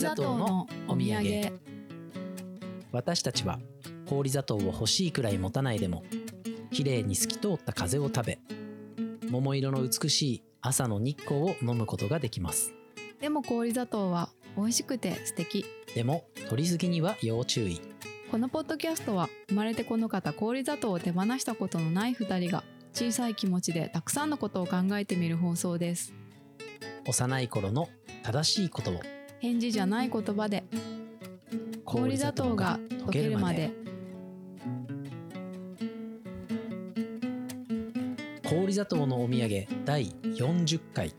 [0.00, 1.60] 砂糖のお土産。
[2.90, 3.60] 私たちは
[4.08, 6.04] 氷砂糖を欲しいくらい持たないでも
[6.70, 8.38] きれいに透き通った風を食べ
[9.28, 12.72] 桃色の美しい朝の日光を飲むことができます。
[13.20, 15.66] でも氷砂糖は美味しくて素敵。
[15.94, 17.82] でも取りすぎには要注意。
[18.30, 22.64] このポッドキャストは生まれてこの方氷砂糖を手放したことのない2人が
[22.94, 26.14] 小さい気持ちでたくさんのことを考えてみる放送です。
[27.06, 27.90] 幼い頃の
[28.22, 29.00] 正しいことを
[29.40, 30.64] 返事じゃない言葉で。
[31.86, 33.70] 氷砂糖が溶けるまで。
[38.44, 41.14] 氷砂糖のお土産第40回。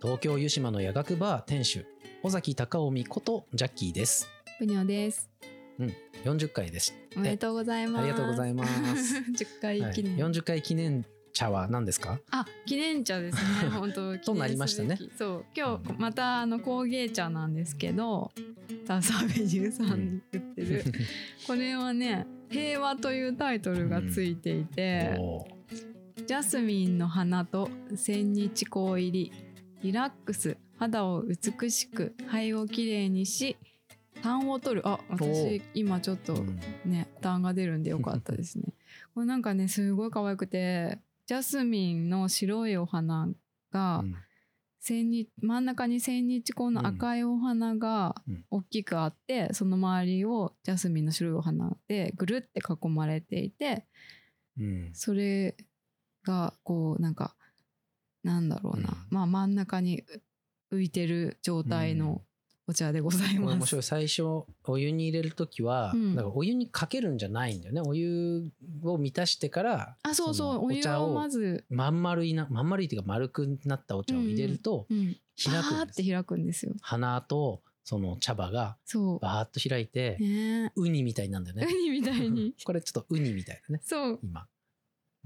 [0.00, 1.84] 東京湯島の夜学バー店主
[2.22, 4.28] 尾崎隆臣ことジャッキーです。
[4.58, 5.28] ふにょです。
[6.24, 8.02] 40回ですおめでとうございます。
[8.02, 9.16] ありがとうございます。
[9.34, 11.04] 10回記念、はい、40回記念
[11.36, 12.18] 茶は何ですか？
[12.30, 13.68] あ記念茶ですね。
[13.76, 14.98] 本当となりましたね。
[15.18, 15.44] そう。
[15.54, 18.32] 今日またあの工芸茶なんですけど
[18.86, 20.84] サーベジュさんに売ってる、
[21.46, 25.14] これはね「平和」というタイトルがついていて、
[26.26, 29.32] ジャスミンの花と千日香入り
[29.82, 33.56] リラックス肌を美しく肺をきれいにし
[34.22, 34.88] 痰を取る。
[34.88, 36.32] あ私今ちょっと
[36.86, 38.64] ね痰が出るんでよかったですね。
[39.14, 43.28] これなんかねすごい可愛くてジャスミンの白いお花
[43.72, 44.14] が、うん。
[44.86, 48.14] 千日真ん中に千日紅の赤いお花が
[48.52, 53.84] 大きくあって、うん、その周りをジャスミンの白いお花でぐるって囲まれていて、
[54.56, 55.56] うん、それ
[56.24, 57.34] がこうなんか
[58.22, 60.04] なんだろうな、うん、まあ真ん中に
[60.72, 62.22] 浮いてる状態の
[62.68, 63.54] お茶でございます。
[63.54, 63.82] 面白い。
[63.82, 64.22] 最初、
[64.64, 67.80] お湯に入れるときは、うん、だからお湯にかけるんじゃないんだよね。
[67.80, 68.50] お湯
[68.82, 71.64] を満たしてから、あ、そうそう、お湯をまず。
[71.70, 76.72] まん丸いな、まん丸いっていうか丸くなったお茶を入れると、開くんでって開くんですよ。
[76.80, 78.76] 鼻と、その茶葉が、
[79.20, 81.68] バーっと開いて、ね、ウニみたいなんだよね。
[81.70, 82.52] ウニみたいに。
[82.64, 83.80] これちょっとウニみたいだね。
[83.84, 84.18] そう。
[84.24, 84.48] 今。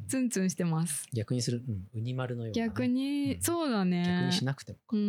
[0.09, 1.07] ツンツンしてます。
[1.15, 4.05] 逆にする、うん、ウニ丸のような、ね、逆に、うん、そうだね。
[4.07, 5.01] 逆にしなくてもうん。
[5.01, 5.03] う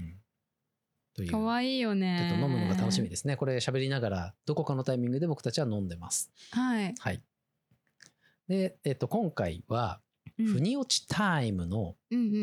[0.00, 0.16] ん
[1.14, 1.30] という。
[1.30, 2.28] かわいいよね。
[2.30, 3.36] ちょっと飲むのが楽しみですね。
[3.36, 6.30] これ喋りながら、どこかのタイミングで僕たちは飲んでます。
[6.50, 6.94] はい。
[6.98, 7.22] はい。
[8.48, 10.00] で、えっと、今回は、
[10.36, 11.94] 腑に落ちタイムの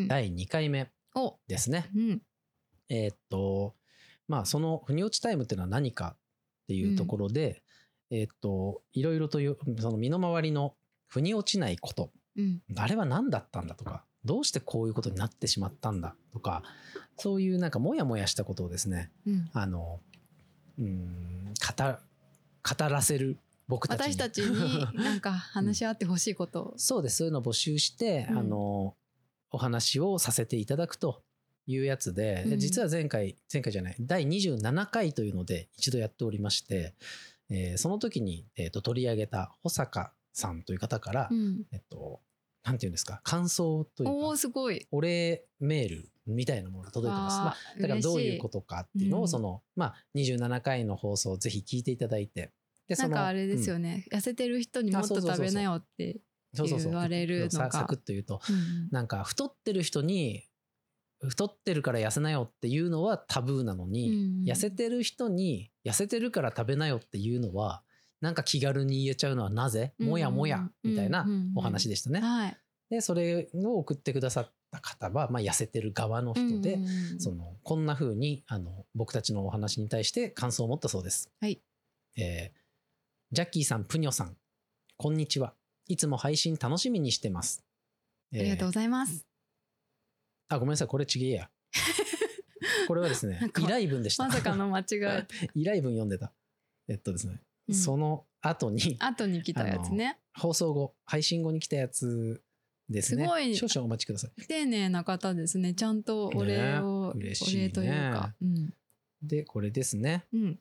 [0.08, 0.90] 第2回目
[1.48, 1.90] ですね。
[1.96, 2.22] うんうん、
[2.90, 3.76] えっと、
[4.28, 7.62] まあ、その腑に落ちタイムっていうのは何かっていうところで、
[8.10, 9.40] うん、えっと、いろいろと
[9.80, 10.76] その身の回りの
[11.08, 16.64] 腑に落ちないこと、うん、あれは何だったんだとか、どうしてこういうことになってしまったんだとか、
[17.18, 20.00] そういうなんかモヤモヤしたことをですね、うん、あの、
[20.80, 22.00] うん、語、
[22.78, 23.38] 語らせる
[23.68, 26.62] 僕たち私たちになんか話し合ってほしいこと。
[26.62, 27.18] を、うん、そうです。
[27.18, 28.96] そういうのを募集して、うん、あの、
[29.52, 31.24] お話をさせていただくと
[31.68, 36.96] いうやつで、うん、実は前回、前回じゃない、第27回というので一度やっておりまして、
[37.50, 41.30] えー、その時に、えーと、取り上げた保坂さんという方から、
[41.72, 42.22] えっと、
[42.64, 44.86] なんていうんですか、感想というか、おすごい。
[44.92, 47.38] お礼メールみたいなものが届いてます。
[47.38, 52.52] まあ、だからどういうことかっていうのを、その、まあ、27回の放送をぜひ聞いていただいて、
[52.88, 56.20] で、なんかあれですよね、うん、痩せてる人にもっと食べなよって
[56.54, 57.72] 言われるのが。
[57.72, 60.44] サクッと言うと、うん、なんか太ってる人に、
[61.28, 67.84] 太ってるから痩せなよっていうのはタブーなのに、うん、痩せてる人に痩せてるから食べなよっていうのは
[68.22, 69.94] なんか気軽に言えちゃうのはなぜ？
[70.00, 72.22] もやもやみたいなお話でしたね。
[72.90, 76.78] でそれを送ってくださった方は、まあ、痩せてる側の人で、
[77.20, 81.32] そのこんな風にあに僕たちのお話に対して感想を持ったそうです。
[81.40, 81.62] はい
[82.18, 82.58] えー、
[83.32, 84.36] ジャッキーさんプニョさん
[84.98, 85.54] こんにちは。
[85.88, 87.64] いつも配信楽しみにしてます。
[88.34, 89.26] えー、ありがとうございます。
[90.50, 91.50] あごめんなさいこれちげえや。
[92.88, 94.28] これはですね依頼文でした。
[94.28, 95.24] まさかの間違
[95.56, 95.62] い。
[95.62, 96.34] 依頼文読んでた。
[96.90, 97.42] えっとですね
[97.74, 100.20] その後に、 後に来たやつね。
[100.34, 102.42] 放送後、配信後に来たやつ
[102.90, 103.24] ですね。
[103.24, 103.56] すごい。
[103.56, 104.48] 少々お待ちください。
[104.48, 105.74] 丁寧な方ですね。
[105.74, 108.36] ちゃんとお礼を、ね、嬉しい、ね、お礼というか。
[108.42, 108.74] うん、
[109.22, 110.26] で、これですね。
[110.34, 110.60] うん、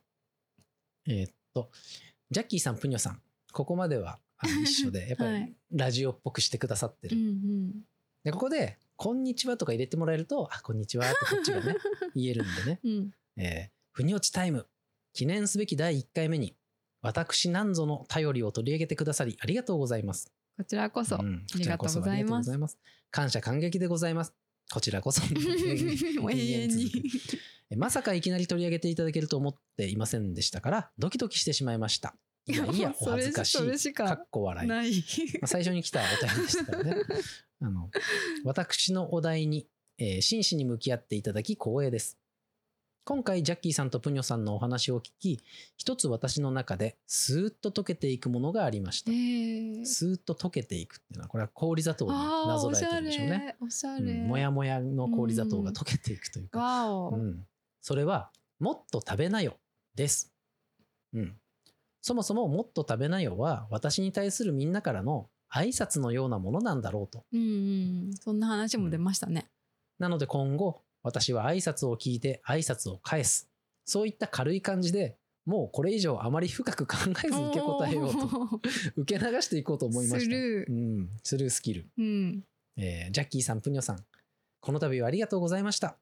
[1.07, 1.71] えー、っと、
[2.29, 3.21] ジャッキーさん、プニョさん、
[3.51, 4.19] ここまでは
[4.63, 7.15] 一緒で、 やっぱりラジオっぽくしてくださってる。
[7.15, 7.85] はいうん
[8.23, 11.75] で、ここで、こんにちはとか入れてもらえると、あ、こんにちはってこっちがね、
[12.15, 12.79] 言えるんでね。
[12.83, 14.67] うん、えー、ふに落ちタイム。
[15.13, 16.55] 記念すべき第1回目に
[17.01, 20.31] 私なんぞの頼りを取り上げてくださりありがとうございます。
[20.57, 22.57] こちらこそ、うん、ありがとうございます。
[22.57, 22.77] ます
[23.09, 24.33] 感謝感激でございます。
[24.71, 25.21] こちらこそ。
[25.27, 26.91] 永遠に。
[27.77, 32.15] まさかいきなり取り上げていただけると思っていませんでしたから、ドキドキしてしまいました。
[32.47, 33.79] いやいや、お恥ずかしい。
[33.79, 34.67] しかっこ笑い。
[34.67, 34.91] ない。
[34.91, 34.99] ま
[35.43, 36.95] あ最初に来たお便りでしたからね。
[37.61, 37.89] あの、
[38.43, 42.17] 私のお題に、えー、真摯に向き合っていただき光栄です。
[43.03, 45.39] 今回ジャッキーさんとプニョさんのお話を聞き
[45.75, 49.15] 一つ私の中でスーッと溶けていくものがありました、え。
[49.15, 53.55] ー、スーッと溶けていくっていうのはこれは氷砂糖になぞらえてゃるんでしょうね。
[53.59, 57.43] れおしゃうれ、んもやもやの氷砂糖が溶けていくというか、わお、うん、
[57.81, 59.57] それはもっと食べなよ
[59.95, 60.31] です、
[61.13, 61.35] うん、
[62.01, 67.25] そもそももっと食べなよは私に対するみんなからの挨拶のようなものなんだろうと。
[67.33, 67.43] うんう
[68.11, 68.13] ん。
[68.13, 69.49] そんな話も出ましたね、
[69.97, 73.49] なので今後私は挨拶を聞いて挨拶を返す。
[73.85, 76.95] そういった軽い感じでもうこれ以上あまり深く考
[77.25, 78.61] えず受け答えようとと
[78.95, 80.25] 受け流していこうと思いました。
[80.25, 82.43] スルーうん、スルースキル、うん。
[82.77, 84.05] えージャッキーさんプニョさん。
[84.59, 85.97] この度はありがとうございました。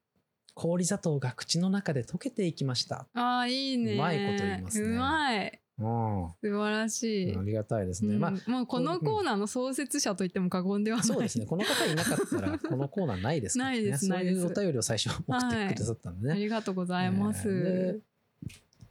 [0.53, 3.07] 氷砂糖が口の中で溶けていきました。
[3.13, 3.93] ああいいね。
[3.93, 4.87] うまいこと言いますね。
[4.87, 5.45] うまい。
[5.45, 8.19] うん素晴らしい、ありがたいですね、うん。
[8.19, 11.45] まもうこのコーナーの創設者と言っても過言ではない、あそうですね。
[11.45, 13.77] この方いなかったらこのコーナーないですからね。
[13.79, 18.08] ないですそうないいうですお便りを最初送ってくださったんでね、ありがとうございます、えーで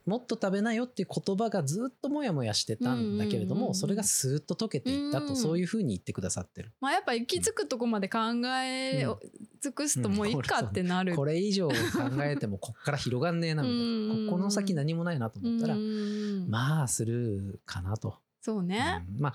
[0.09, 3.75] もっと食べなよっていう言葉がずっともやもやしてたんだけれども、うんうんうんうん。
[3.75, 5.37] それがスーッと溶けていったと、うん。
[5.37, 6.73] そういうふうに言ってくださってる。
[6.81, 8.19] まあやっぱ行き着くとこまで考
[8.65, 9.17] えうん。
[9.61, 11.75] 尽くすともういいかってなる、これ以上考
[12.23, 14.31] えてもこっから広がんねえなみたいうんな。
[14.33, 16.47] ここの先何もないなと思ったら、うん。
[16.49, 18.17] まあスルーかなと。
[18.41, 19.21] そうね、うん。
[19.21, 19.33] まあ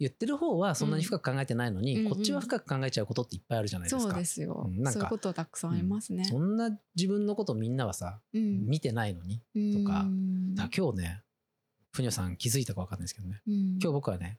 [0.00, 4.02] 言ってる方はそんなに深く考えてないのに、うんこっちは深く考えちゃうことっていっぱいあるじゃないですか。
[4.02, 8.66] そうですよ、うんなんかそういうことたくさんありますね、そんな自分のことみんなはさ、うん。
[8.66, 9.40] 見てないのに。
[9.72, 10.02] とか。
[10.02, 10.54] うん。
[10.54, 11.22] だから今日ね、
[11.92, 13.42] ふにょさん気づいたか分かんないですけどね。
[13.46, 13.54] うん。
[13.80, 14.38] 今日僕はね、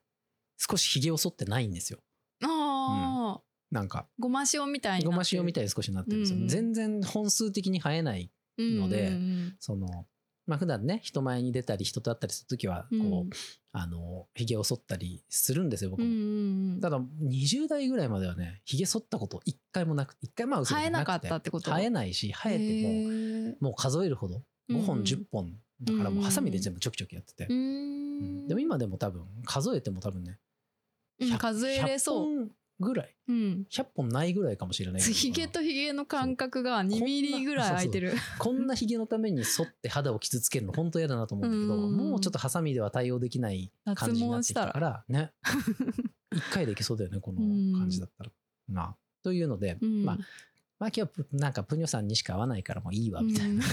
[0.57, 1.99] 少し髭を剃ってないんですよ。
[2.43, 3.41] ああ、
[3.71, 6.37] なんか、ごま塩みたいにごま塩みいたいに少しなってるんですよ。
[6.37, 6.43] うん。
[6.43, 8.31] うん全然本数的に生えない。
[8.61, 9.17] ので
[9.59, 10.05] その、
[10.49, 13.29] まあ普段ね、人前に出たり人と会ったりするときは、こう、うん
[13.71, 16.13] あの、髭を剃ったりするんですよ、僕うんも。
[16.13, 16.81] うんうん。
[16.81, 21.69] ただ、20代ぐらいまではね、髭剃ったこと一回もなく一回まあ嘘生えなかったてってこと？
[21.69, 24.41] 生えないし、生えても、もう数えるほど、
[24.71, 25.05] 5本、うんうん。
[25.05, 25.53] 10本、
[25.83, 27.45] だからもうハサミで全部ちょきちょきやってて。
[27.45, 27.53] う。
[27.53, 28.45] うん。
[28.45, 30.39] んでも今でも多分、数えても多分ね、
[31.19, 33.15] うん100数えれそう、100本ぐらい？
[33.27, 35.13] うん、100本ないぐらいかもしれないけど。
[35.13, 38.13] ひげとひげの間隔が2ミリぐらい空いてる。
[38.39, 41.97] こんなヒゲのために剃って肌を傷つけるの本当嫌だなと思うんだけど、うん。
[41.97, 45.31] もうちょっとハサミでは対応できない感じになってきたから、ね。
[46.33, 47.39] 一回でいけそうだよね、この
[47.77, 48.31] 感じだったら。
[48.69, 48.81] な。
[48.83, 50.05] あというので、うん。
[50.05, 50.17] まあ、
[50.79, 53.63] まあ今日なんかプニョさんにしか会わないからもういいわみたいな、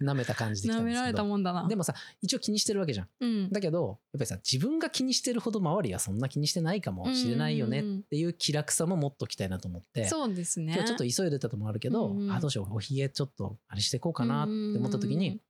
[0.12, 1.28] 舐めた感じで来たんですけ舐められたど。
[1.28, 1.66] もんだな。
[1.66, 3.08] でもさ、一応気にしてるわけじゃん。
[3.20, 3.50] うん。
[3.50, 10.06] だけど、やっぱりさ、自分が気にしてるほど周りはそんな気にしてないかもしれないよねっていう気楽さも持っときたいなと思って。
[10.06, 10.74] そうですね。
[10.74, 12.32] 今日ちょっと急いでたともあるけど、うんうん。
[12.32, 15.40] あどうしようおひげちょっとあれしていこうかなって思った時に、うん。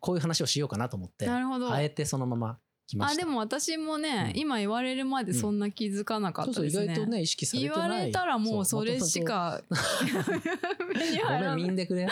[0.00, 1.72] こういう話をしようかなと思ってなるほど。
[1.72, 3.22] あえてそのまま来ました。
[3.22, 4.40] あでも私もね、うん。
[4.40, 7.76] 今言われるまでそんな気づかなかそうそう意ったですね、外とね意識されてない。
[7.76, 9.62] 言われたらもうそれしか
[10.94, 11.62] 目に入らない。
[11.62, 12.08] みんでくれ。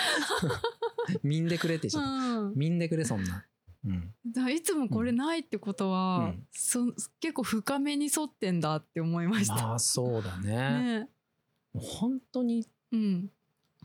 [1.22, 2.38] みんでくれって言っちゃった。
[2.40, 2.52] うん。
[2.56, 3.44] みんでくれそんな、
[3.84, 6.46] うん、だいつもこれないってことは、うん。
[6.52, 9.54] そ結構深めに沿ってんだって思いました。
[9.54, 10.50] まあそうだね。
[10.50, 11.08] ね、
[11.72, 13.30] もう本当にうん、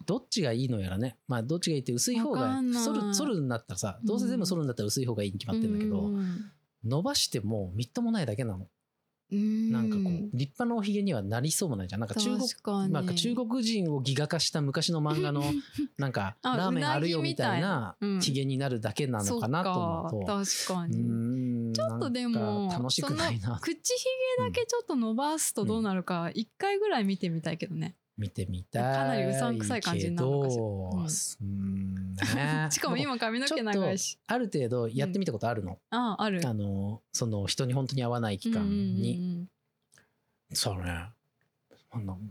[0.05, 1.17] どっちがいいのやらね。
[1.27, 2.83] まあどっちがいいって薄い方がわかんない。
[2.83, 6.51] 剃る剃るんだったらさどうせ全部剃るんだったら薄い方がいいに決まってるんだけど、うん
[6.87, 8.67] 伸ばしてもみっともないだけなの。
[9.31, 9.71] うん。
[9.71, 12.01] なんかこう立派なおひげにはなりそうもないじゃん。
[12.01, 15.43] なんか中国なんか中国人をギガ化した昔の漫画の
[15.97, 20.45] なんかあラーメンあるよみたいなひげになるだけなのかなと思うと。
[20.45, 20.77] そっか。
[20.77, 23.59] 確かうに、ちょっとでも楽しくないな。
[23.61, 24.03] 口ひ
[24.39, 30.63] げだけちょっと伸ばすとどうなるか一回ぐらい見てみたいけどね、見てみたいかなりうさんくさい感じになるのかしら。
[30.63, 32.13] うーん。
[32.13, 32.67] ね。
[32.71, 34.17] しかも今髪の毛長いし。
[34.27, 35.63] ある程度やってみたことある。
[35.63, 39.47] の、ああるあのその人に本当に会わない期間に、うんうんうん。
[40.53, 41.09] そうね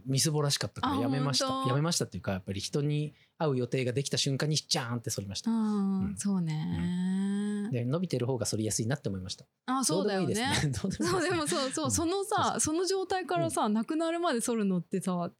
[0.05, 1.47] みすぼらしかったからあやめました。
[1.67, 5.51] やめましたっていうかやっぱり人に会う予定ができた瞬間にジャーンって反りました。
[5.51, 6.15] うん。
[6.17, 9.47] そうね、で伸びてる方が反りやすいなって思いました。
[9.67, 10.35] あそうだよね。
[10.73, 11.91] そうすでもそうそう、うん。
[11.91, 15.31] そのさその状態からさ、なくなるまで剃るのってさ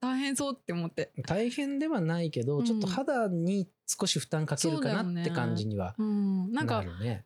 [0.00, 2.64] 大変そうって思って、大変ではないけど、うん。
[2.64, 7.24] ちょっと肌に少し負担かけるかなって感じにはうん、なんかなるね。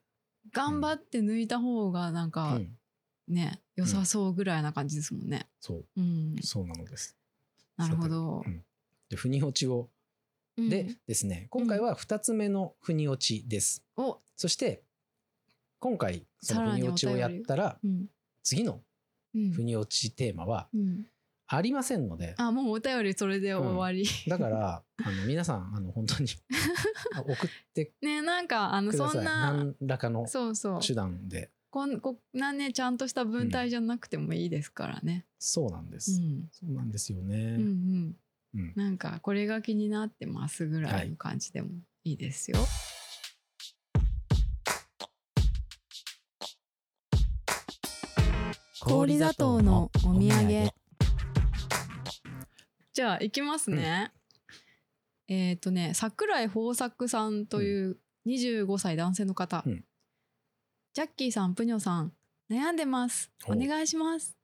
[0.52, 2.68] 頑張って抜いた方がなんうかん、
[3.28, 5.48] ね、良さそうぐらいな感じですもんね。
[5.58, 5.84] そう。
[5.96, 7.16] うん、そうなのです。
[7.78, 8.44] なるほど。
[9.08, 9.88] で腑に落ちを、
[10.58, 10.68] うん。
[10.68, 13.82] でですね今回は2つ目の腑に落ちです。
[13.96, 14.82] お、そして
[15.78, 18.06] 今回その腑に落ちをやったらうん、
[18.42, 18.80] 次の
[19.34, 19.52] うん。
[19.52, 21.06] 腑に落ちテーマはうん、
[21.46, 24.04] ありませんので、あ、もうお便りそれで終わり。
[24.28, 26.28] だからあの皆さんあの本当に
[27.16, 28.92] 送ってね、なんかあの。
[28.92, 31.50] そんな、何らかのそうそう、手段で。
[31.70, 35.24] こんこんなねちゃんとした文体じゃなくてもいいですからね。
[35.38, 36.20] そうなんでうす。
[36.20, 37.36] ん、そうなんですようね。
[37.36, 38.16] ん、うん。
[38.54, 41.68] うんなんかこれが気になってますぐらいの感じでも
[42.02, 42.58] いいですよ。
[48.80, 50.70] 氷砂糖のお土産
[52.92, 54.10] じゃあ行きますね。
[55.28, 59.84] えっ、とね桜井豊作さんという25歳男性の方、うん
[60.92, 62.12] ジャッキーさんプニョさん
[62.50, 64.36] 悩んでますおお願いします。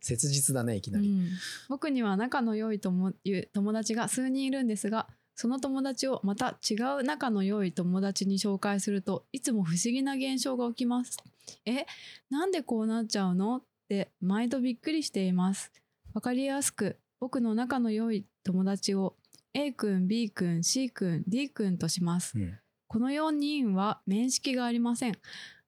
[0.00, 1.28] 切実だねいきなり、うん、
[1.68, 3.12] 僕には仲の良い友
[3.52, 11.18] 友達が数人いるんですがその友達をまた違う仲の良い友達に紹介するといつも不思議な現象が起きます。
[11.66, 11.84] え
[12.30, 13.58] なんでこうなっちゃうの？
[13.58, 15.72] って毎度びっくりしています。
[16.14, 19.14] わかりやすく僕の仲の良い友達を
[19.52, 22.32] A 君 B 君 C 君 D 君とします。
[22.38, 25.18] うんこの4人は面識がありません。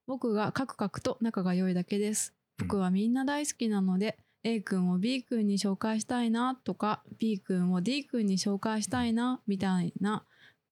[0.09, 2.33] 僕がカクカクと仲が良いだけです。
[2.59, 10.25] 僕はみんな大好きなので、A 君を B 君に紹介したいなとか B 君を D 君に紹介したいなみたいな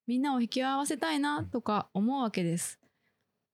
[0.07, 2.81] みんなを引き合わせたいなとか思うわけです。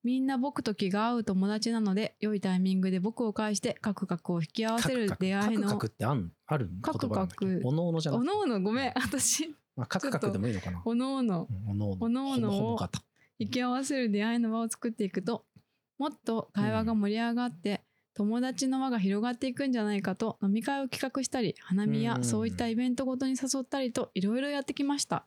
[0.04, 7.60] みんな僕と気が合う友達なので良いタイミングで僕を介してカクカクを引き合わせる出会いのカクカクってあんあるカクカク。
[7.64, 8.60] おのおのじゃなくておのおの？
[8.60, 8.92] ごめん。
[8.94, 10.80] 私まあ、カクカクでもいいのかな。
[10.84, 11.48] おのおの。
[11.50, 12.04] うんおのおの。
[12.04, 12.78] おのおの
[13.40, 15.44] 引き合わせる出会いの場を作っていくと
[15.98, 17.82] もっと会話が盛り上がって、
[18.14, 22.24] 友達の輪が広がっていくんじゃないかと飲み会を企画したり花見やうん。
[22.24, 25.24] そういったイベントごとに誘ったりといろいろやってきました。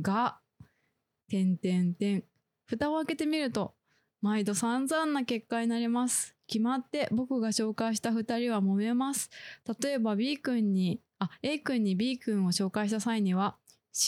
[0.00, 0.38] が
[1.28, 2.24] 「てんてんてん」
[2.66, 3.74] 蓋を開けてみると
[4.22, 6.34] 毎度散々な結果になります。
[6.48, 9.30] 決まって僕が紹介した2人は揉めます。
[9.80, 13.56] 例えば B 君にあ A 君に B 君を紹介した際には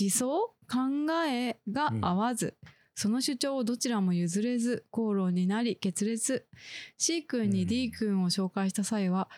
[0.00, 2.56] 思想考えが合わず、
[2.98, 6.48] その主張をどちらも譲れず口論になり決裂。
[6.96, 9.30] C 君に D 君を紹介した際は、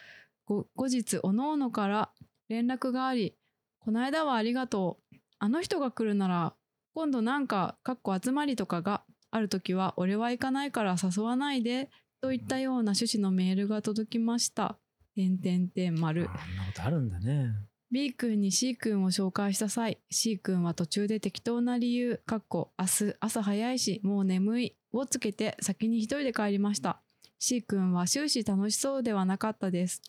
[0.47, 2.11] ご後日おのおのから
[2.49, 3.37] 連絡があり
[3.79, 5.17] 「この間はありがとう。
[5.41, 6.55] あの人が来るなら
[6.95, 11.91] 今度なんかかっこ集まりとかがある時は俺は行かないから誘わないで」
[12.23, 14.79] といったような趣旨のメールが届きました。
[15.15, 17.53] てんてんてん丸あんなことあるんだね
[17.93, 27.01] B 君に C 君を紹介した際 C 君は途中で適当な理由かっこ明日朝早いしもう眠いをつけて先に一人で帰りました。
[27.41, 30.03] C 君は終始楽しそうではなかったです。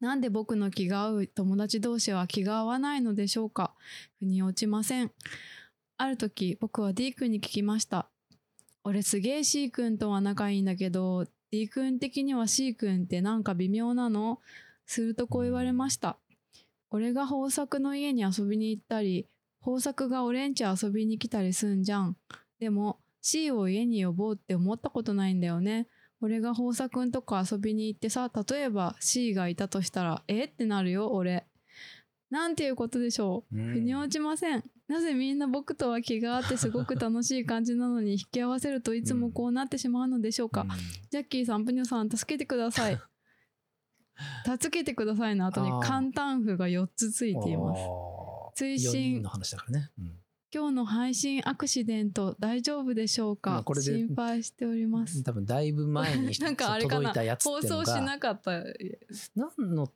[0.00, 3.74] なんで僕の気が合う友達同士は気が合わないのでしょうか。
[4.18, 5.10] 腑に落ちません。
[5.98, 8.08] ある時僕は D 君に聞きました。
[8.84, 14.40] 俺すげえ C 君とは仲いいんだけど D 君的には C 君ってなんか微妙なの？
[14.86, 16.16] するとこう言われました。
[16.94, 19.26] 俺が豊作の家に遊びに行ったり
[19.66, 22.16] 豊作が俺ん家遊びに来たりすんじゃん。
[22.60, 25.88] でも C を家に呼ぼうって思ったことないんだよね。
[26.20, 31.46] 俺が豊作んとこ遊びに行ってさ例えば C がいたとしたらえってなるよ俺。
[32.30, 33.56] なんていうことでしょう。
[33.56, 33.72] うん。
[33.72, 34.64] 腑に落ちません。
[34.88, 40.68] なぜみんな僕とは気があってすごく楽しい感じなのに引き合わせるといつもこうなってしまうのでしょうか、うん。
[41.10, 43.00] ジャッキーさんプニョさん助けてください
[44.46, 47.82] 助けてくださいの後に簡単符が4つついています。
[48.54, 49.22] 追伸。
[49.22, 50.18] の話だからね、うん。
[50.54, 55.22] 今日の配信アクシデント大丈夫でしょうまかあこれで心配しております。
[55.22, 57.08] 多分だいぶ前に なんかあれかな？
[57.08, 58.62] 届いたやつ放送しなかった。
[59.34, 59.90] 何の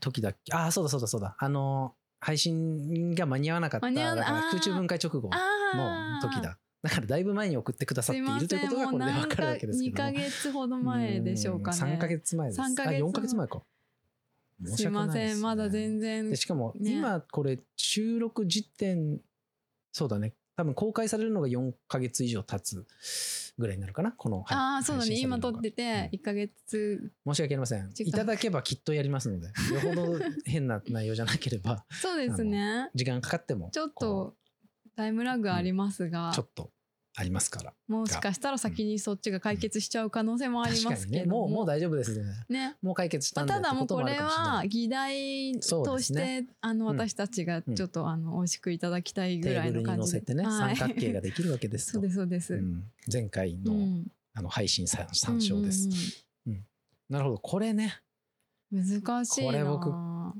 [0.00, 0.52] 時だっけ？
[0.54, 1.36] ああそうだそうだそうだ。
[1.38, 11.76] あの配信が間に合わなかった空中分解直後の時だだからだいぶ前に送ってくださっているということがこれで分かるわか2けですけどヶ月ほど前でしょうかね。
[11.76, 13.62] 3ヶ月前です三ヶ月あ4ヶ月前か。
[14.64, 15.40] 申しすいません。
[15.40, 16.30] まだ全然。
[16.30, 16.92] でしかもね。
[16.92, 19.20] 今これ収録時点
[19.92, 20.34] そうだね。
[20.56, 22.84] 多分公開されるのが4ヶ月以上経つ
[23.58, 24.12] ぐらいになるかな。
[24.12, 25.16] この、はいああそうだね。
[25.18, 27.12] 今撮ってて1ヶ月。
[27.26, 27.90] 申し訳ありません。
[27.96, 29.46] いただけばきっとやりますので。
[29.46, 31.84] よほど変な内容じゃなければ。
[31.92, 32.90] そうですね。
[32.94, 34.36] 時間かかってもちょっこと
[34.96, 36.30] タイムラグありますが。
[36.30, 36.71] うちょっと
[37.14, 37.74] ありますから。
[37.88, 41.30] もしかしたら先にそっちが解決しちゃう可能性もありますけどね。
[41.30, 42.24] もうもう大丈夫ですね。
[42.48, 42.76] ね。
[42.80, 46.46] もう解決しまあたんだただもうこれはい議題として、ね。
[46.62, 46.96] あのうん。
[46.96, 50.76] 私たちがちょっと、あの美味しくいただきたいぐらいテーブルにの感じで乗せてね、はい。
[50.76, 52.84] 三角形ができるわけですそとうですそうです、うん。
[53.12, 54.06] 前回の,、うん。
[54.34, 55.88] あの配信参参照です、
[57.10, 57.38] なるほど。
[57.38, 57.84] これね。
[57.84, 57.94] うんうん
[58.74, 59.46] 難しいな。
[59.48, 59.92] これ僕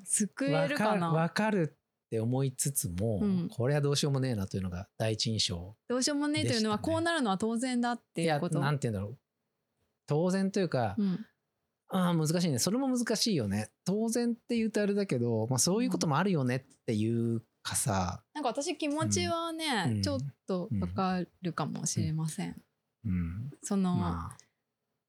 [0.07, 1.13] 救えるかな？
[1.13, 1.77] わかる
[2.13, 3.49] って思いつつも、うん。
[3.49, 8.61] これはどうしようもねえなというのが第一印象どうしようもねえというのは、こうなるのは当然だっていうこと？
[8.61, 9.19] なんて言うんだろう。
[10.07, 11.27] 当然というか、うん、
[11.89, 12.59] ああ難しいね。
[12.59, 13.71] それも難しいよね。
[13.87, 20.03] 当然って言うとあれだけど、まあ、そういうこともあるよねっていうかさ、なんか私気持ちはね、うん。
[20.03, 22.57] ちょっとわかるかもしれません、
[23.07, 24.37] うん、その、まあ。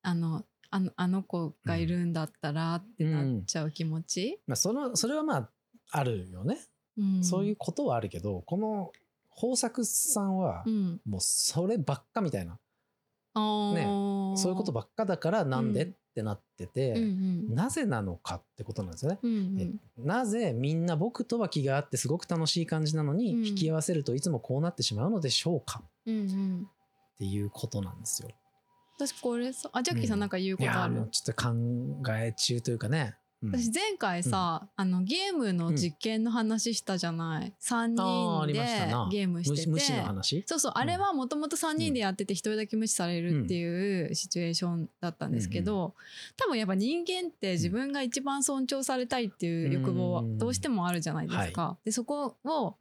[0.06, 5.50] あのあのあの子がいるんだったらってなっちゃう気持ち、まあそのそれはまあ
[5.92, 6.58] あるよね
[6.98, 7.24] うん。
[7.24, 8.92] そういうことはあるけどこの
[9.36, 11.02] 豊作さんはうん。
[11.06, 12.60] もうそればっかみたいな、
[13.34, 14.36] あー。
[14.38, 16.98] そういうことばっかだからなんで、うんってなってて、うん。
[16.98, 17.02] う
[17.54, 19.20] んなぜなのかってことなんですよね。
[19.24, 19.60] うんうん。
[19.60, 23.46] えなぜみんな僕とは気があってすごく楽しい感じなのに、うん。
[23.48, 25.82] 引き合わせるといつもこうなってしまうのでしょうか？
[26.06, 26.68] うんうん。
[27.16, 28.30] っていうことなんですよ。
[29.00, 31.50] 私これさあジャッキーさんなんか言ういことある、うちょっと考
[32.16, 33.16] え中というかね。
[33.44, 33.52] うん。
[33.52, 38.62] 私前回さ、あのゲームの実験の話したじゃない、3あーあり人
[39.10, 39.98] でゲームしてて。
[39.98, 40.44] の話？
[40.48, 45.94] そうそうあれはもともと3人でやってて1人だけ無視されるっていうシチュエーションだったんですけど、
[46.38, 51.78] 多分やっぱ人間って自分が一番尊重されたいっていう欲望はどうしてもあるじゃないですか。
[51.84, 52.76] でそこを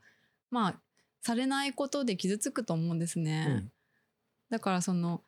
[0.51, 0.75] まあ
[1.23, 3.47] されないことで傷つくと思うんですね。
[3.49, 3.73] うん。
[4.51, 5.23] だからその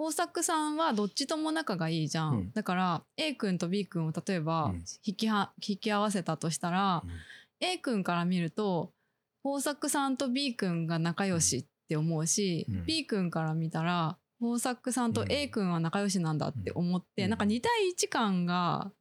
[0.00, 2.52] 大作さんはどっちとも仲がいいじゃん、うん。
[2.52, 4.84] だから A 君と B 君を例えばうん。
[5.04, 7.10] 引きは引き合わせたとしたら、うん。
[7.60, 8.92] A 君から見ると
[9.44, 12.86] 豊作さんと B 君が仲良しって思うし、うん。
[12.86, 17.30] B 君から見たら豊作さんと A 君は仲良しなんだって思って、うん。
[17.30, 18.92] なんか2対1感が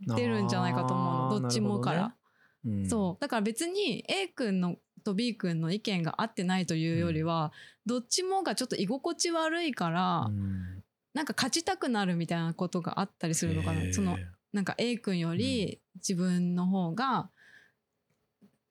[0.00, 1.40] 出るんじゃないかと思うの。
[1.42, 2.16] どっちもから、
[2.64, 2.88] うん。
[2.88, 3.20] そう。
[3.20, 7.52] だから別に A 君のと B 君の意見が合ってないというよりは、
[7.86, 10.82] どっちもがちょっと居心地悪いから、うん。
[11.12, 13.92] なんか勝ちたくなるみたいなことがあったりするのかな。
[13.92, 14.16] その
[14.52, 17.30] なんか A 君より自分の方が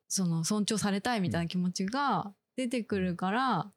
[0.08, 3.70] その尊重されたいみたいな気持ちが出てくるから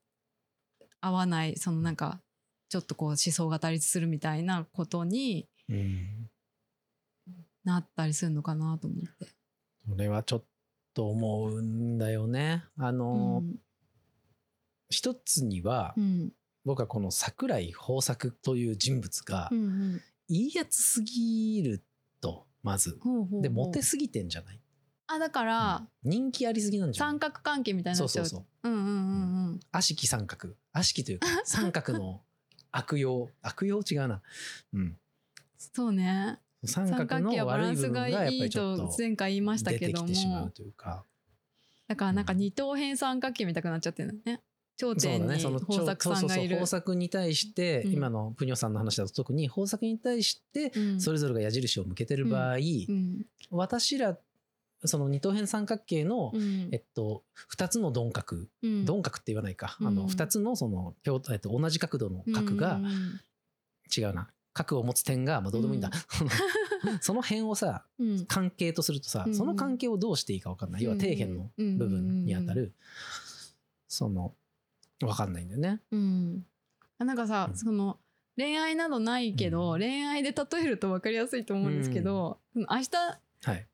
[1.01, 2.21] 合わないそのなんか
[2.69, 6.29] ちょっとこう思想が対立するみたいなことにうん。
[7.63, 9.27] なったりするのかなと思って。
[9.89, 10.43] それはちょっ
[10.93, 12.63] と思うんだよね。
[12.77, 13.55] あうの、ん
[14.89, 16.31] 一つには、うん
[16.65, 21.83] 僕はこの桜井豊作という人物がうんうんいいやつすぎる
[22.21, 22.97] とまず。
[23.41, 24.59] でモテすぎてんじゃない？
[25.07, 28.69] あだから、人気ありすぎなんじゃ三角関係みたいになそうそうそう。
[28.69, 29.59] うんうんうんうん。
[29.73, 30.53] 悪しき三角。
[30.71, 32.21] 悪しきというか 三角の
[32.71, 33.29] 悪用。
[33.41, 33.81] 悪用？
[33.81, 34.21] 違うな。
[34.71, 34.97] うん。
[35.57, 40.09] そうね三三角形角の悪はバランスい部分がやっぱがいいりちょっとと前回言いましたけども
[41.87, 44.41] だからなんか二等辺三角形みたくなっちゃってるのね。
[44.75, 47.93] 頂点に豊作さんがいる豊作に対して、うん。
[47.93, 51.01] 今のプニョさんの話だと特に豊作に対してうん。
[51.01, 53.25] それぞれが矢印を向けてる場合、うん。
[53.51, 54.17] 私ら
[54.85, 56.69] その二等辺三角形の、うん。
[56.71, 57.23] えっと、
[57.55, 58.37] 2つの鈍角。
[58.63, 58.85] うん。
[58.85, 59.87] 鈍角って言わないか、うん。
[59.87, 62.79] あの2つのその表、えっと、同じ角度の角が、
[63.95, 65.89] 違うな角を持つ点が、まあ、どうでもいいんだ、
[67.01, 68.25] その辺をさうん。
[68.25, 69.35] 関係とするとさ、うん。
[69.35, 72.73] その関係をどうしていいか分かんない、要は底辺の部分にあたる、
[73.87, 74.35] その
[74.99, 75.81] 分かんないんだよね。
[75.91, 76.45] うん。
[76.99, 77.57] あなんかさ、うん。
[77.57, 77.99] その
[78.37, 79.79] 恋愛などないけど、うん。
[79.79, 82.89] 恋愛で例えると分かりやすいと思うんですけど、明日
[83.45, 83.67] はい、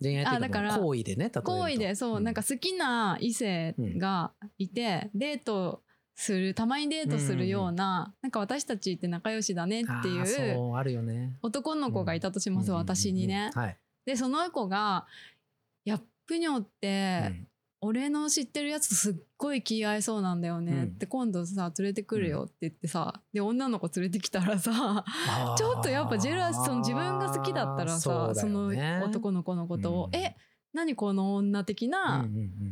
[0.00, 1.42] 恋愛あだから行為でね例えると。
[1.42, 5.82] 行為でそう、なんか好きな異性がいて、デート
[6.16, 11.36] するたまにデートするような、なんか私たちって仲良しだねっていうあるよね。
[11.42, 13.50] 男の子がいたとします、私にね。
[13.54, 13.76] うんはい。
[14.06, 15.06] でその子が
[15.84, 17.48] 「いやプニョって、うん。
[17.82, 20.82] 俺の知ってるやつとすっごい気合いそうなんだよね」うん。
[20.84, 25.04] って今度さ連れてくるよって言ってさで女の子連れてきたらさ
[25.58, 28.68] ちょっとやっぱジェラシーその自分が好きだったらさそ,、の
[29.04, 30.18] 男の子のことを「うん。
[30.18, 30.34] え
[30.76, 32.24] 何この女的な、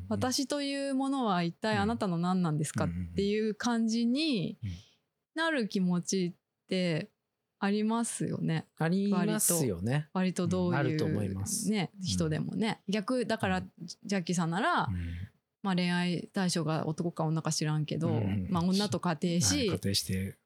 [0.09, 4.71] 私というものは一体あなたの何なんですか?」っていう感じにうん
[5.35, 7.11] なる気持ちって
[7.59, 8.67] ありますよね。
[8.79, 10.09] ありますよね。
[10.13, 10.47] 割と。
[10.47, 10.77] どういう、うん。
[10.77, 11.71] あると思います。
[11.71, 13.71] ね、人でもね、逆だから、うん。
[14.05, 14.97] ジャッキーさんなら、うん。
[15.63, 18.47] まあ、恋愛対象が男か女か知らんけど、うん。
[18.51, 20.39] まあ、女と仮定し、はい固定して。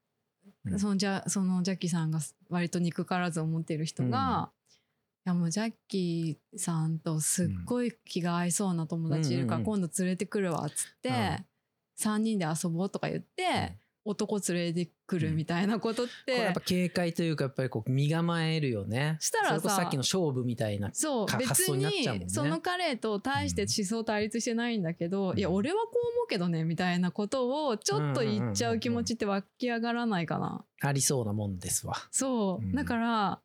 [0.65, 0.79] うん。
[0.79, 2.19] そのじゃそのジャッキーさんが
[2.49, 4.58] 割と憎からずを持っている人が、い
[5.25, 11.45] やもうジャッキーさんとすっごい気が合いそうな友達いるからうん今度連れてくるわっつって、うん
[11.99, 13.73] 3人で遊ぼうとか言って、
[14.05, 19.17] 男連れてくるみたいなことって、これやっぱ警戒というかやっぱりこう身構えるよね。
[19.19, 20.87] したらささっきの勝負みたいな。
[20.87, 25.37] かそう別にその彼と大して思想対立してないんだけど、うん。
[25.37, 30.63] いや俺はこう思うけどねみたいなことをちょっと言っちゃう気持ちって湧き上がらないかな。
[30.81, 31.95] ありそうなもんですわ。
[32.11, 32.73] そう、うん。
[32.73, 33.41] だから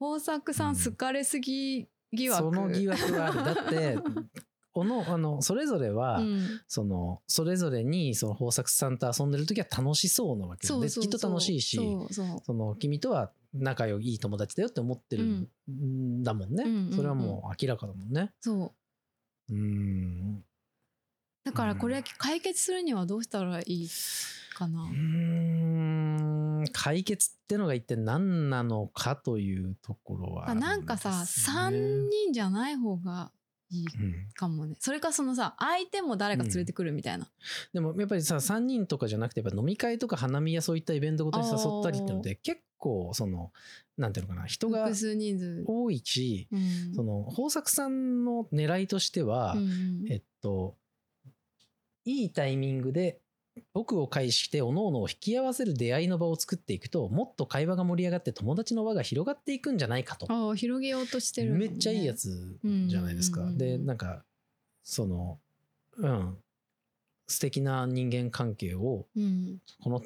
[0.00, 0.74] 豊作さうん。
[0.74, 3.44] ん好かれすぎ疑惑、その疑惑はある。
[3.44, 3.98] だって
[4.72, 6.60] このあのそれぞれは、うん。
[6.68, 11.04] そのそれぞれにその豊作さんと遊んでる時は楽しそうなわけでそうそうそう。
[11.04, 11.78] きっと楽しいし
[12.44, 15.24] その君とは仲良いい友達だよって思ってる
[15.70, 18.32] んだもんね、うんそれはもう明らかだもんね。
[18.40, 18.74] そ
[19.50, 19.54] う。
[19.54, 20.44] うん。
[21.44, 23.88] だからこれ解決するにはどうしたらいい？
[24.58, 24.88] かな、うー
[26.62, 33.30] ん解決ってのが一体何なのかというところはあるなんかさですね3人じゃない方が
[33.70, 34.28] いいうん。
[34.34, 34.76] かもね。
[34.80, 37.28] それかそのさ相手も誰か連れてくるみたいな、
[37.72, 43.52] でもやっぱりさ3人とかじゃなくてやっぱ飲み会とか花見やそういったイベントごとに誘ったりってので結構その
[43.96, 46.94] なんていうのかな人が複数人数、多いしうん。
[46.94, 50.06] その豊作さんの狙いとしては、うんうん。
[50.10, 50.76] えっと
[52.04, 53.20] いいタイミングで
[53.72, 60.26] 僕を介して各々を引き合わせる出会いの場を作っていくともっと会話が盛り上がって友達の輪が広がっていくんじゃないかと。
[60.30, 61.52] ああ広げようとしてる。
[61.52, 63.40] のね、めっちゃいいやつじゃないですか。
[63.40, 64.24] うんうんうんでなんか
[64.82, 65.38] その
[65.96, 66.36] うん。
[67.30, 69.58] 素敵な人間関係をうん。
[69.82, 70.02] この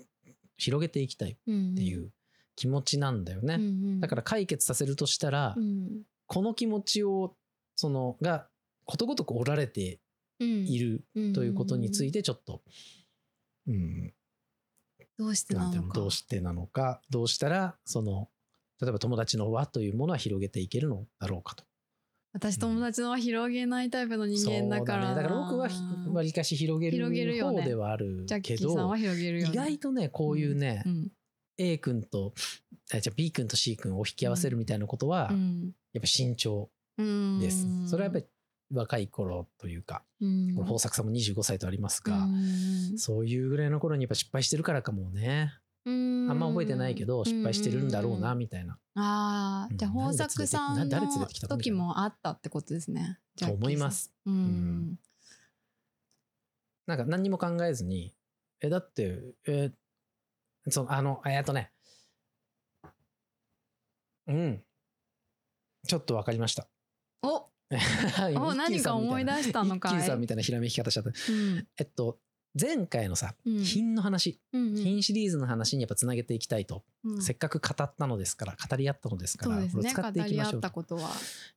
[0.57, 2.11] 広げていきたいっうん、ていう
[2.57, 3.55] 気持ちなんだよね。
[3.55, 7.35] うんうんだから解決させるとしたら、うんこの気持ちを
[7.77, 8.47] そのが
[8.87, 10.01] ことごとく折られて
[10.39, 12.63] いるということについててちょっと、うん、どう
[15.35, 17.01] してなていうなんのかのどうしてなのか。
[17.11, 18.29] どうしたらその
[18.81, 21.65] 例えば友達の輪というものは広げていけるのだろうかと。
[22.35, 25.09] 私友達のは広げないタイプの人間だから。
[25.09, 25.69] そうね、だから僕は
[26.13, 31.13] わりかし広げる広げるよね方ではあるけど、意外とねこういうね、うん
[31.59, 32.33] A 君と
[32.93, 35.73] あじゃあ B 君と C 君を引き合わせるみたいなことは、うん。
[35.93, 37.41] やっぱ慎重うん。
[37.41, 37.67] です。
[37.87, 38.27] それはやっぱり
[38.73, 40.55] 若い頃というか、うん。
[40.55, 42.99] この豊作さんも25歳とありますが、うん。
[42.99, 45.53] そういうぐらいの頃にやっぱ失敗してるからかもね。
[45.85, 46.31] うん。
[46.31, 48.79] あんま覚えてないけど失敗してるんだろうなうんみたいな。
[48.95, 49.99] ああじゃあうん。
[49.99, 53.19] 豊作さんの時もあったってことですね。
[53.37, 54.13] と思います。
[54.27, 54.99] うん、ん。
[56.87, 58.15] なんか何にも考えずに、
[58.61, 59.73] え、だって、え、
[60.69, 61.73] そう、あの、えっとね、
[64.27, 64.63] うん。
[65.87, 66.69] ちょっとわかりました。
[67.23, 67.52] お、今
[68.37, 69.95] お何か思い出したのかい？
[69.95, 71.11] 一休さんみたいなひらめき方しちゃった。
[71.11, 71.67] うん。
[71.79, 72.19] えっと、
[72.61, 73.65] 前回のさ、うん。
[73.65, 74.77] 品の話、うんうん。
[74.77, 77.23] 品シリーズの話にやっぱつなげていきたいと、うん。
[77.23, 79.83] せっかく語ったのですから、語り合ったのですから、そうですね。
[79.83, 81.11] これを使っていきましょうたことは、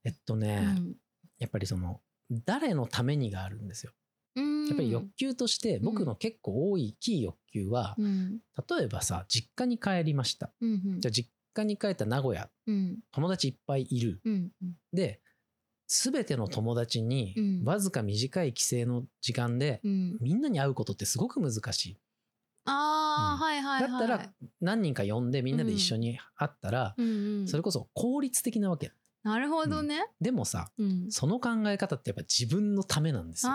[0.04, 0.96] えっとね、うん。
[1.38, 2.00] やっぱりその、
[2.44, 3.92] 誰のためにがあるんですよ。
[4.36, 4.66] うん。
[4.66, 8.40] やっぱり欲求として僕の結構多いキー欲求は、うん。
[8.68, 10.52] 例えばさ実家に帰りました。
[10.60, 11.00] うんうん。
[11.00, 12.50] じゃあ実家に帰った名古屋。
[12.66, 12.98] うん。
[13.12, 14.20] 友達いっぱいいる。
[14.24, 14.52] うん。
[14.92, 15.20] で
[15.86, 17.64] 全ての友達にうん。
[17.64, 20.16] わずか短い帰省の時間でうん。
[20.20, 21.98] みんなに会うことってすごく難しい。
[22.64, 23.88] あはいはいはい。
[23.88, 26.94] だったら何人か呼んでみんなで一緒に会ったら、
[27.46, 28.92] それこそ効率的なわけ。
[29.22, 31.10] なるほどね、でもさうん。
[31.10, 33.52] その考え方ってやっぱ自分のためなんですよ。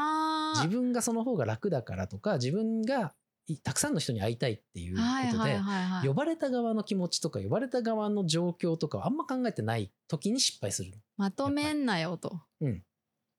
[0.55, 3.09] 自分がその方が楽だからとか自分がい
[3.63, 5.01] たくさんの人に会いたいっていうこ
[5.37, 5.59] とで、
[6.07, 10.93] 呼ばれた側の気持ちとか呼ばれた側の状況とかをあんま考えてない時に失敗する。
[11.17, 12.41] まとめんなよと。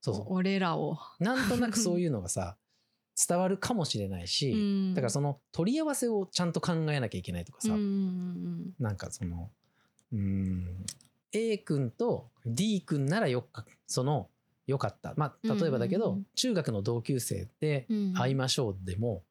[0.03, 1.25] そうそ俺らを、う。
[1.25, 2.57] なんとなくそういうのがさ
[3.29, 4.95] 伝わるかもしれないし、 うん。
[4.95, 7.81] だからその取り合わせをちゃんと考えなきゃいけないとかさ、うん。
[7.81, 9.51] うんなんかその
[10.13, 10.87] うーん
[11.33, 14.29] A 君と D 君ならよかその
[14.67, 15.15] よかった。
[15.17, 16.27] まあ例えばだけど、うんうんうん。
[16.35, 18.15] 中学の同級生でうん。
[18.15, 19.23] 会いましょうでも、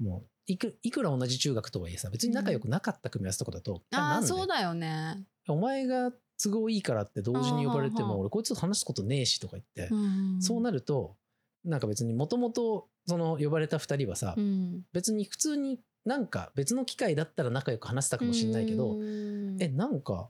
[0.00, 9.96] もういくいくら同じ中学とはいえさ別に仲良くなかった組み合わせとかだと、あなんであそうだよね、お前が都合いいからって同時に呼ばれても俺こいつと話すことねえしとか言って、う
[10.38, 11.16] ん、そうなると
[11.64, 14.82] なんか別にもともとその呼ばれた2人はさ、うん。
[14.92, 19.56] 別に普通になんか別の機会だったら仲良く話せたかもしれないけど、うん。
[19.60, 20.28] えなんか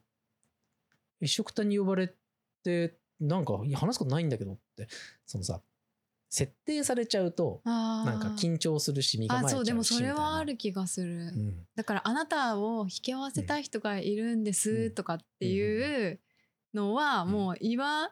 [1.20, 2.12] 一緒くたに呼ばれ
[2.62, 4.88] てなんか話すことないんだけどって
[5.26, 5.60] そのさ
[6.34, 11.54] 設定されちゃうとなんか緊張するし身構えちゃうしあそうでもそれはある気がする、うん。
[11.76, 16.18] だからあなたを引き合わせたい人がいるんですとかっていう
[16.74, 18.10] のはもう言わ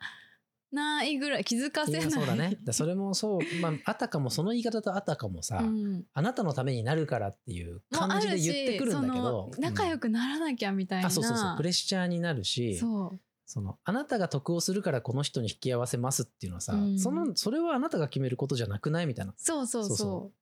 [0.70, 2.11] ないぐらい気づかせない。
[2.12, 2.58] そうだね。
[2.62, 6.04] だそれもそう、 まあ、あたかもその言い方とあたかもさ、うん。
[6.14, 11.56] あなたのためになるからっていう感じで言ってくるんだけど仲良く、くならなきゃみたいな、あそうそうそう。
[11.56, 13.20] プレッシャーになるしそう
[13.53, 16.99] そのあなたが得をするからこの人に引き合わせますっていうのはさ、うん。
[16.99, 19.35] そのそれはあなたが決めることじゃなくないみたいな。
[19.37, 20.33] そうそうそ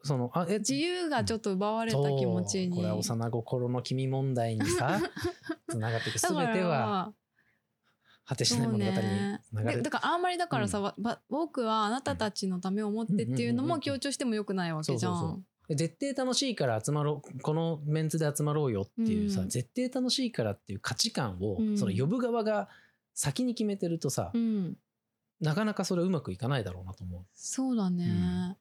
[0.00, 0.06] う。
[0.06, 5.00] そのあえ自由がちょっと奪われた気持ちに、これは幼心の君問題にさ
[5.68, 6.20] つながっていく。
[6.20, 7.12] 全ては
[8.24, 11.16] 果てしない物語につながる、でだからあんまりだからさ、うん。
[11.28, 15.44] 僕はあなたたちのためを思ってっていうのも強調してもよくないわけじゃん。
[15.68, 19.48] 絶対楽しいから集まろうこのメンツで集まろうよっていうさ、うん。
[19.48, 21.78] 絶対楽しいからっていう価値観を、うん。
[21.78, 22.68] その呼ぶ側が
[23.14, 24.76] 先に決めてるとさ、うん、
[25.40, 28.04] なかなかそれうまくいかないだろうなと思そうだね。
[28.04, 28.56] うん。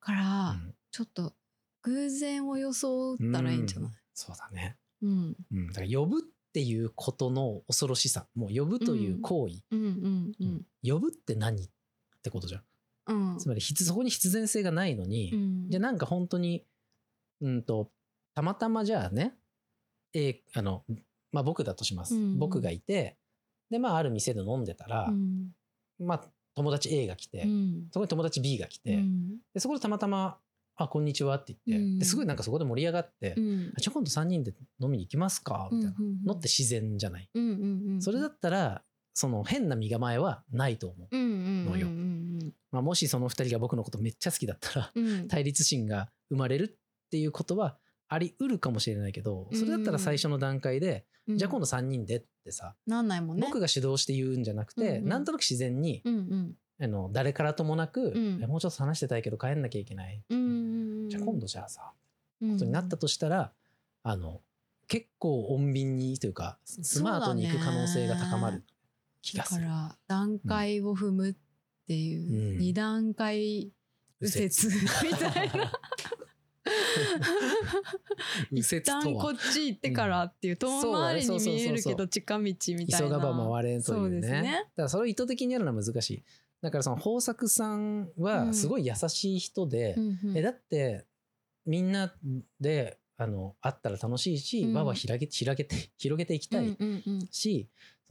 [0.00, 0.56] から、
[0.90, 1.34] ちょっと
[1.82, 6.22] 偶然を装ったらいいんじゃない、そうだね、うん、うん、だから呼ぶっ
[6.52, 8.26] ていうことの恐ろしさ。
[8.34, 9.80] もう呼ぶという行為、うん。
[9.80, 10.32] うん。
[10.40, 10.66] うん。
[10.82, 11.64] 呼ぶって何？
[11.64, 11.68] っ
[12.22, 12.62] てことじゃん
[13.12, 13.38] うん。
[13.38, 15.70] つまり必そこに必然性がないのに、うん。
[15.70, 16.64] じゃあなんか本当に
[17.40, 17.90] うんと
[18.34, 19.34] たまたまじゃあね
[20.14, 20.84] A あの、
[21.32, 22.38] まあ、僕だとします、うん。
[22.38, 23.16] 僕がいて
[23.70, 25.50] でまあある店で飲んでたら、うん。
[25.98, 27.88] まあ友達 A が来て、うん。
[27.92, 29.38] そこに友達 B が来て、うん。
[29.54, 30.38] でそこでたまたま
[30.76, 33.72] 「あこんにちは」って言って、すごいなんかそこで盛り上がって「うん。
[33.76, 37.30] あじゃあ今度3人で飲みに行きますか」みたいなのって自然じゃない、
[38.00, 38.82] それだったら
[39.14, 41.86] その変な身構えはないと思う、のよ。
[41.86, 42.09] うん
[42.70, 45.06] まあ、もしその2人が僕のことめっちゃ好きだったらうん。
[45.06, 47.76] うん対立心が生まれるっていうことは
[48.08, 51.38] あり得るかもしれないけどそれだったら最初の段階で、うん。
[51.38, 53.42] じゃあ今度3人でってさ、なんないもんね。
[53.46, 56.54] 僕が主導して言うんじゃなくて、うんうんなんとなく自然に、うんうん。
[56.82, 58.40] あの誰からともなく、ん。
[58.42, 61.08] えもうちょっと話してたいけど帰んなきゃいけない、うんうんうん。
[61.10, 61.92] じゃあ今度じゃあさ、
[62.40, 63.52] うんことになったとしたら
[64.02, 64.40] あの
[64.88, 68.64] 結構穏便にというかスマートに行く可能性が高まる
[69.22, 69.60] 気がする。
[69.60, 71.34] だから段階を踏むっ
[71.90, 72.58] ていう、うん。
[72.58, 73.72] 二段階
[74.20, 74.48] 右折
[75.10, 75.72] みたいな。
[78.52, 82.98] 右一旦こっち行ってからっていう遠回りに見えるけど近道みたいな。
[82.98, 84.52] 急がば回れんというそうね。
[84.76, 86.22] だからそれを意図的にやるのは難しい。
[86.62, 89.96] だからその豊作さんはすごい優しい人で、
[90.36, 91.06] えだって
[91.66, 92.14] みんな
[92.60, 94.74] であの会ったら楽しいし、うん。
[94.74, 96.76] 輪は広げ広げて広げていきたい
[97.32, 97.68] し、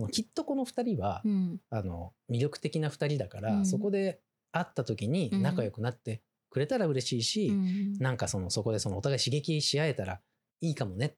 [0.07, 1.61] きっとこの2人は、うん。
[1.69, 3.65] あの魅力的な2人だから、うん。
[3.65, 7.97] そこで会った時に仲良くなってくれたら嬉しいし、うん。
[7.99, 10.21] なんかそのそこでそのお互い刺激し合えたら
[10.61, 11.17] いいかもねって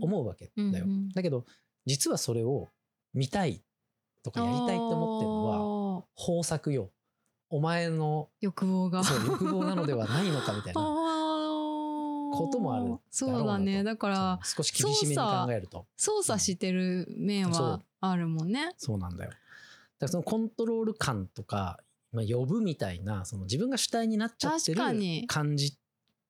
[0.00, 0.86] 思うわけだよ。
[1.14, 1.44] だけど
[1.86, 2.68] 実はそれを
[3.14, 3.62] 見たい
[4.22, 6.90] とかやりたいって思ってるのはは豊作よ。
[7.50, 9.04] お前の欲望が。
[9.04, 10.80] そう欲望なのではないのかみたいな
[12.32, 12.96] ここともある。
[13.10, 13.84] そうだね。
[13.84, 15.86] だから少し厳しめに考えると。
[15.96, 18.72] 操作してる面はあるもんね。
[18.78, 19.30] そうなんだよ。
[19.30, 19.40] だか
[20.00, 21.78] らそのコントロール感とか、
[22.12, 25.26] まあ、呼ぶみたいなその自分が主体になっちゃってる確かに。
[25.26, 25.76] 感じ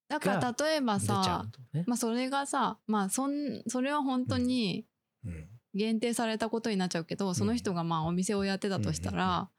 [0.09, 1.85] だから例えばさね。
[1.87, 4.85] まあそれがさまあそんそれは本当に
[5.25, 5.49] うん。
[5.75, 9.51] 限定されたことになっちゃうけど、その人がまあお店をやってたとしたら、あ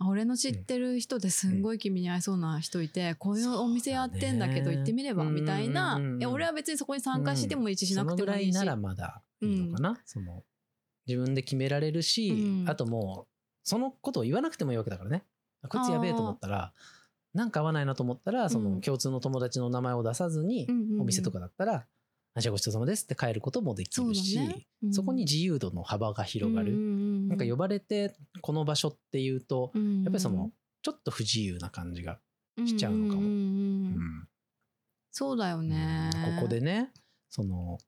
[0.00, 6.20] 俺の知ってる人ですんごい君に合いそうな人いて、こういうお店やってんだけど行ってみればみたいな、うんうんうん。
[6.20, 10.44] いや俺は別にそこに参加してもいいししなそのぐくてもいいし、らいならまだいいのかな、その
[11.06, 12.70] 自分で決められるし、うん。
[12.70, 13.32] あともう
[13.64, 15.24] そのことを言わなくてもいいわけだからね。
[15.68, 16.72] こいつやべえと思ったら
[17.34, 21.00] なんか合わないなと思ったらその共通の友達の名前を出さずに、うんうんうん。
[21.00, 21.86] お店とかだったら
[22.38, 24.66] 「あじゃあごちそうさまです」って帰ることもできそうるしだね。
[24.82, 24.94] うん。
[24.94, 32.20] そこに自由度の幅が広がる、ななんか呼ばれてこの場所っていうとややっぱりそのちょっと不自由な感じが、
[32.64, 33.22] しちゃうのかも。
[33.22, 34.28] うん
[35.10, 36.92] そうだよね、ここでね
[37.28, 37.78] その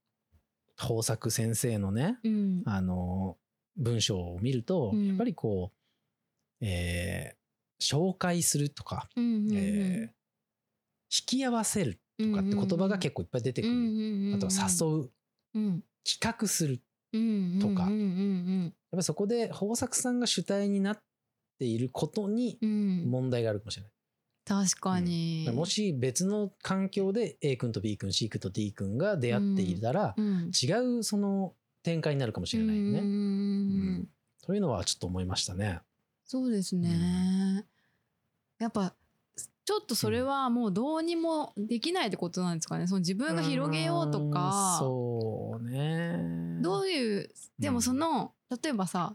[0.81, 2.63] 豊作先生のねうん。
[2.67, 3.39] あの
[3.77, 5.07] 文章を見ると、うん。
[5.09, 5.73] やっぱりこ
[6.61, 7.41] う、えー
[7.83, 9.57] 紹介するとか、うんうんうん。
[9.57, 10.21] えー
[11.13, 15.11] 引き合わせるとかって言葉が結構いっぱい出てくる、あとは誘う。
[15.55, 15.85] うん。
[16.05, 16.81] 企画する。
[17.13, 17.83] うんとか。
[17.83, 21.03] やっぱりそこで豊作さんが主体になっ
[21.59, 23.93] ていることに問題があるかもしれない。
[24.45, 30.51] 確かに、もし別の環境で A 君と B 君 C 君と D 君が出会っていたら、うん。
[30.51, 32.99] 違うその展開になるかもしれないよね。
[32.99, 33.09] うんう
[34.03, 34.09] ん
[34.43, 35.81] というのはちょっと思いましたね。
[36.25, 37.67] そうですね、
[38.59, 38.95] やっぱ
[39.71, 42.89] ちょっとそれはもうどうにもできないってことなんですかね。
[42.89, 46.59] その自分が広げようとうんかそうね。
[46.61, 47.31] どういう
[47.61, 49.15] でもその、例えばさ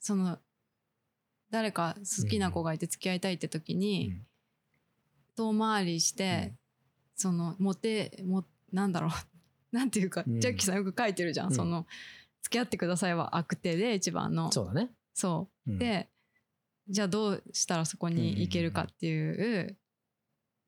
[0.00, 0.40] その
[1.52, 4.08] 誰か好きな子がいて付き合いたいって時に、
[5.36, 5.54] うん。
[5.54, 6.54] 遠回りして、
[7.14, 9.10] そのモテもなんだろう。
[9.70, 10.40] なんていうか、うん。
[10.40, 11.54] ジャッキーさんよく書いてるじゃん、うん。
[11.54, 11.86] その
[12.42, 14.50] 付き合ってくださいは悪手で一番の。
[14.50, 14.90] そうだね。
[15.14, 15.70] そう。
[15.70, 15.78] うん。
[15.78, 16.08] で
[16.88, 19.76] じゃあどうしたらそこに行けるかっていう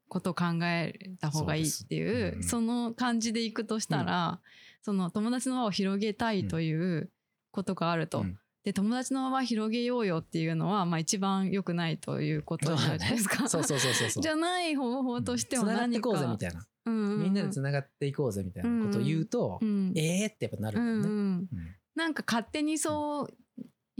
[0.08, 4.40] ことを考えた方がいいっていうその感じで行くとしたら、
[4.82, 7.10] その友達の輪を広げたいという
[7.52, 8.20] ことがあると。
[8.20, 13.36] うんで友達の輪広げようよっていうのは、まあ、一番良くないということじゃないですか。
[13.48, 14.22] そうそうそうそうそう。
[14.22, 16.00] じゃない方法としてはつながって。
[16.00, 16.66] こうぜみたいな。
[16.84, 21.08] みんなでつながっていこうぜみたいなことを言うと、うんえーってやっぱなるもんね。
[21.08, 23.36] うんうんうんなんか勝手にそう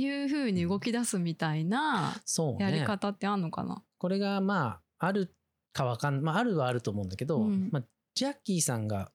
[0.01, 2.15] いうふうに動き出すみたいな
[2.59, 2.85] やりね。
[2.85, 5.35] 方ってあんのかな、これがまあある
[5.73, 7.69] かわかんまああるはあると思うんだけど、うん。
[7.73, 7.83] まあ、
[8.15, 9.11] ジャッキーさんが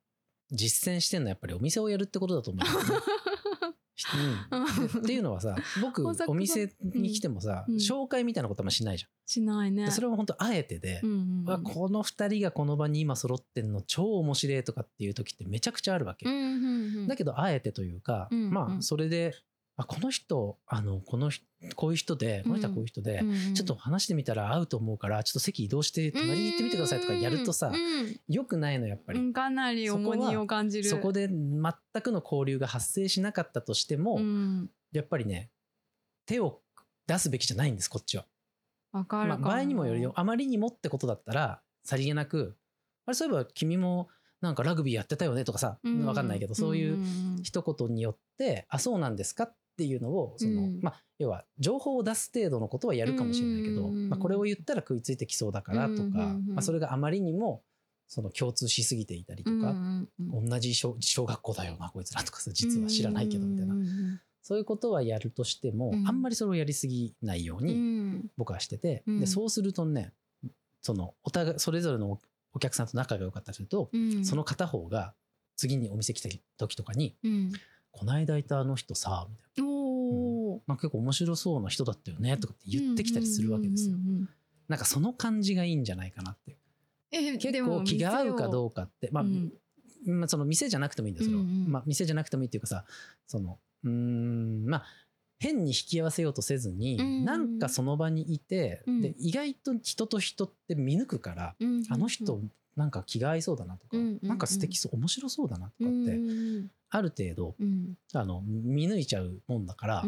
[0.51, 3.01] 実践してるのはやっぱりお店をやるってことだと思うんですよね。
[4.51, 4.89] うん。
[4.93, 7.75] でっていうのはさ僕 お店に来てもさ、うん。
[7.75, 9.91] 紹介みたいなことあんましないじしないね。
[9.91, 16.27] それは本当あえてで、うんうんこの2人がこの場に今揃ってんの超面白いとかっていう時ってめちゃくちゃあるわけ。
[16.27, 17.07] うんうんうん。
[17.07, 18.51] だけどあえてというか、うんうん。
[18.51, 19.33] まあそれで
[19.77, 29.33] あこの人あのこの人こういう人でこの人はこういう人で、うんうんちょっと話してみたら合うと思うからちょっと席移動して隣に行ってみてくださいとかやるとさ、うんよくないのやっぱり、うん。
[29.33, 30.89] かなり重荷を感じる。
[30.89, 34.69] そこで全くの交流が発生しなかったとしても、うん。
[34.91, 35.49] やっぱりね
[36.25, 36.61] 手を
[37.07, 38.25] 出すべきじゃないんですこっちは。
[38.91, 40.13] まあ、場合にもよるよ。
[40.15, 42.57] あまりにもってことだったらさりげなく
[43.05, 44.09] あれそういえば君も
[44.41, 46.97] なんかラグビーやってたよねとかさわかんないけどそういう
[47.43, 57.63] 一言によってあそうなんですかっていうのをその、うんまあ要は情報を出す程度のことはやるかもしれないけど、うんまあ、これを言ったら食いついてきそうだからとか、うんまあ、それがあまりにも
[58.07, 59.75] その共通しすぎていたりとか、
[60.19, 63.75] 同じ小小学校だよなこいつらとかさ実は知らないけどみたいな、
[64.41, 66.07] そういうことはやるとしても、うん。
[66.07, 69.19] あんまりそれをやりすぎないように僕はしてて、うん。
[69.21, 70.11] でそうするとね
[70.81, 72.19] そのお互いそれぞれの
[72.53, 73.89] お客さんと仲が良かったりすると、
[74.23, 75.13] その片方が
[75.55, 77.15] 次にお店来た時とかに
[77.97, 79.71] 「この間いたあの人さ」みたいな。
[79.71, 80.77] おなん。
[80.77, 83.97] か結構面白そうな人だったよねとかって言ってきたりするわけですよ。
[84.67, 86.51] なんかその感じがいいんじゃないかなって。
[87.11, 87.37] いう。
[87.37, 89.23] 結構気が合うかどうかって、まあ、
[90.05, 91.71] まあその店じゃなくてもいいんですよ、うんうん。
[91.71, 92.85] まあ、店じゃなくてもいいっていうかさ
[93.27, 94.65] そのうーん。
[94.65, 94.85] まあ
[95.37, 99.01] 変に引き合わせようとせずに、うんうんなんかその場にいて、うん。
[99.01, 101.55] で意外と人と人って見抜くから、
[101.89, 102.39] あの人
[102.75, 104.27] なんか気が合いそうだなとか、うんうんうん。
[104.27, 106.19] なんか素敵そう面白そうだなとかって、
[106.89, 107.55] ある程度
[108.13, 110.05] あの見抜いちゃうもんだから、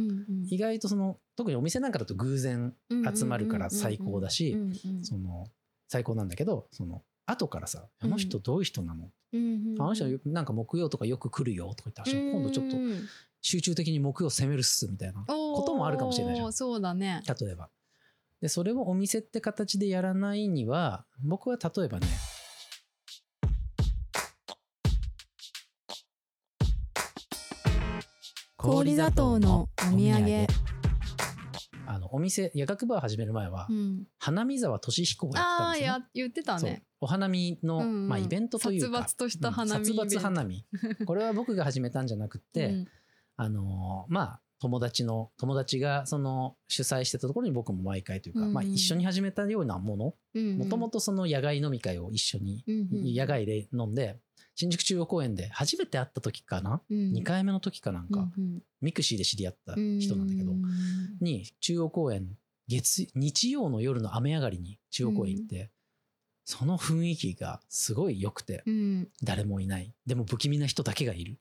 [0.50, 2.74] 意外とその特にお店なんかだと偶然
[3.16, 4.58] 集まるから最高だし、
[5.02, 5.48] その
[5.88, 9.10] 最高なんだけどその後からさ「あの人どういう人なの？
[9.80, 12.78] あの人なんか木曜とかよく来るよ」とか言って今度ちょっと
[13.42, 16.54] 集中的に木曜攻めるっすみたいなこともあるかもしれないじゃん。
[16.54, 17.22] そうだね。
[17.40, 17.70] 例えば。
[18.40, 22.08] でそれをお店って形でやらないには僕は例えばね
[28.68, 30.46] 氷砂糖のお土産。
[31.86, 34.04] あのお店夜学バー始める前は、うん。
[34.20, 36.84] 花見沢俊彦がやってたんああですよ、や言ってたね。
[37.00, 38.10] お花見の、うんうん。
[38.10, 39.04] まあ、イベントというか。
[39.04, 40.66] 殺伐とした花見うん殺伐花見。
[41.08, 42.88] これは僕が始めたんじゃなくって、うん。
[43.38, 48.54] あのーまあ友達の友達がその主催してたところに僕も毎回というか、うんうん。
[48.54, 50.16] まあ、一緒に始めたようなもの。
[50.34, 50.58] うん。
[50.58, 53.16] もともとその野外飲み会を一緒に、うんうん。
[53.16, 54.20] 野外で飲んで
[54.60, 57.14] 新宿中央公園で初めて会った時かな、うん。
[57.14, 60.64] 2回目の時かなんか、うん mixi で知り合った人なんだけど、うん。
[61.22, 62.28] に中央公園
[62.68, 65.72] 月日曜の夜の雨上がりに中央公園行って、
[66.46, 69.08] その雰囲気がすごい良くて、うん。
[69.24, 69.94] 誰もいない。
[70.06, 71.40] でも不気味な人だけがいる。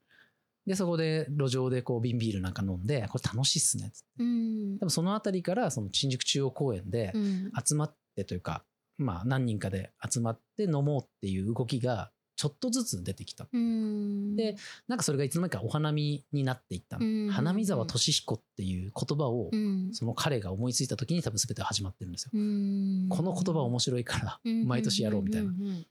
[0.66, 4.07] でそこで路上でこう瓶ビールなんか飲んでこれ楽しいっすねっつって。
[4.18, 4.79] うん。
[4.79, 7.52] でもその辺りからその新宿中央公園でうん。
[7.64, 8.64] 集まってというか、
[8.98, 13.49] まあ何人かで集まって飲もうっていう動きがちょっとずつ出てきた。
[13.53, 14.37] うん。
[14.37, 16.99] でなんかそれがいつの間にかお花見になっていった。
[17.33, 19.90] 花見沢俊彦っていう言葉をうん。
[19.92, 23.07] その彼が思いついた時に多分全て始まってるんですよ、うん。
[23.09, 25.55] この言葉面白いから毎年やろうみたいな、ん。
[25.55, 25.87] ん。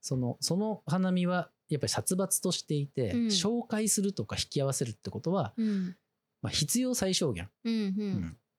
[0.00, 3.26] そのその花見はやっぱり殺伐としていて、うん。
[3.28, 5.96] 紹介するとか引き合わせるってことは、うん。
[6.42, 7.48] まあ、必要最小限、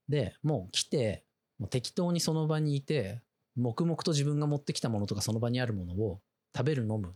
[0.07, 1.25] でもう来て
[1.59, 3.21] もう適当にその場にいて
[3.57, 6.21] 黙々と自分が持ってきたものとかその場にあるものを
[6.55, 7.15] 食べる飲む。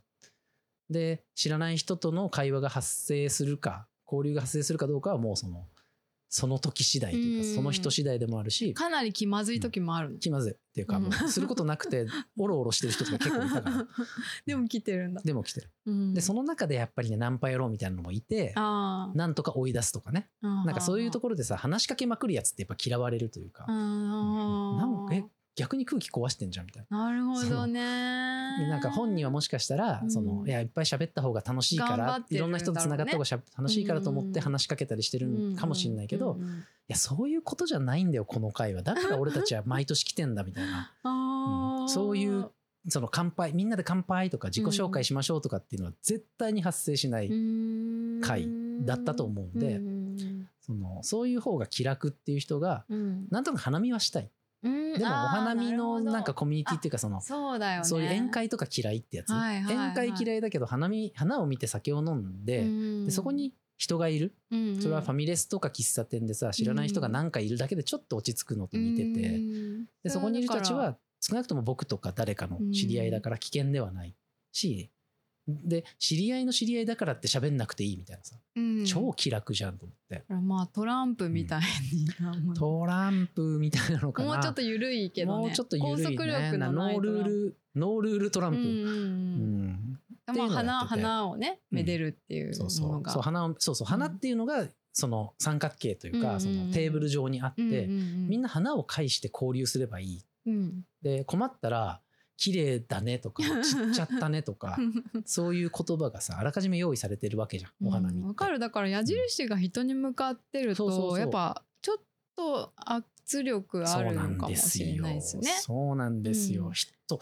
[0.90, 5.68] で知らない人との会話が発生するか交流が発生するかどうかはもうその
[6.30, 7.56] その時次第というか、うん。
[7.56, 10.20] その人次第でもあるしかなり気まずい時もあるの？
[10.20, 11.04] 気まずいっていうか、うん。
[11.04, 12.06] もうすることなくて
[12.38, 13.88] おろおろしてる人とか結構いたから。
[14.46, 15.22] でも来てるんだ。
[15.24, 15.72] でも来てる。
[15.86, 16.14] うん。
[16.14, 20.30] でその中でやっぱりねナンパ野郎みたいなのもいてあなんとか追い出すとかね。
[20.42, 23.66] あなんかそういうところでさ話しかけまくるやつってやっぱ嫌われるというか。
[23.68, 24.78] あー。
[24.78, 25.24] なんかえ
[25.58, 27.06] 逆に空気壊してんじゃんみたいな。
[27.06, 27.74] なるほどね。
[28.60, 30.12] でなんか本人はもしかしたら、うん。
[30.12, 36.64] そのいやいっぱい喋った方が楽しいから頑張ってるいろんな人とつながった方がしゃ楽しいからと思って話しかけたりしてるかもしれないけど、いうんうんうん。
[36.88, 41.88] やそういうことじゃないんだよこの会はだから俺たちは毎年来てんだみたいな、あー。
[41.88, 42.52] そういう
[42.90, 47.32] その乾杯みんなで乾杯とか自己紹介しましょうとかっていうのは絶対に発生しない、
[48.22, 48.48] 会
[48.86, 50.48] だったと思うんでん。
[50.62, 53.28] そのそういう方が気楽っていう人がうん。
[53.32, 54.30] なんとなく花見はしたい
[54.64, 54.94] うん。
[54.94, 57.86] でもお花見のなんかコミュニティっていうかそのそうだよね。
[57.86, 63.06] そういう宴会とか嫌いってやつ、はいはいはい宴会嫌いだけど花見花を見て酒を飲んで,、うん。
[63.06, 64.34] でそこに人がいる。
[64.52, 64.82] うんうん。
[64.82, 69.86] それはファミレスとか喫茶店でさ知らない人が何かいるだけでちょっと落ち着くのと似てて、うん。
[70.04, 74.16] でそこにいる人たちは少なくとも僕とか誰かの知り合いだから危険ではない
[74.52, 74.92] し、
[75.48, 78.86] で知り合いの知り合いだからって喋んなくていいみたいなさ、うん。
[78.86, 80.24] 超気楽じゃんと思って。
[80.30, 81.62] まあトランプみたい
[81.94, 84.34] になものトランプみたいなのかな。
[84.34, 85.48] もうちょっと緩いけどね。
[85.48, 86.50] もうちょっと緩い拘束ね。
[86.52, 88.86] 力のないノールールノールールトランプ、うんうんうん。
[90.28, 90.36] うん。
[90.36, 93.10] まあ花花をねめでるっていうそうそう。
[93.10, 93.88] そう花をそうそう。
[93.88, 96.42] 花っていうのがその三角形というか、うんうんうん。
[96.42, 98.28] そのテーブル上にあって、うんうんうん。
[98.28, 100.26] みんな花を介して交流すればいい。
[100.48, 100.84] うん。
[101.02, 102.02] で困ったら
[102.38, 104.78] 綺麗だねとか ちっちゃったねとか
[105.26, 108.20] そういう言葉がさあらかじめ用意されてるわけじゃんお花見って。
[108.22, 111.98] うんわかるだから矢印が人に向かってるとやっぱちょっ
[112.36, 115.52] と圧力あるのかもしれないですね。
[115.62, 116.68] そうなんですよ。
[116.68, 117.20] うん人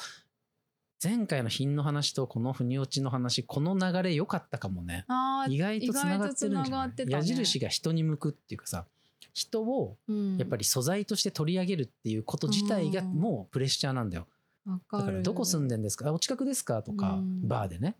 [1.04, 5.06] 前回の品の話とこの腑に落ちの話この流れ良かったかもね。
[5.50, 7.06] 意外とつながってるんじゃない？
[7.06, 8.86] ね矢印が人に向くっていうかさ
[9.34, 14.22] 人をうんやっぱり素材として取り上げるっていうこと自体がうんもうプレッシャーなんだよ。
[14.22, 14.35] わかる
[14.66, 16.10] だからどこ住んでんですか？
[16.10, 16.82] あお近くですか？
[16.82, 17.48] とか、うん。
[17.48, 17.96] バーでね、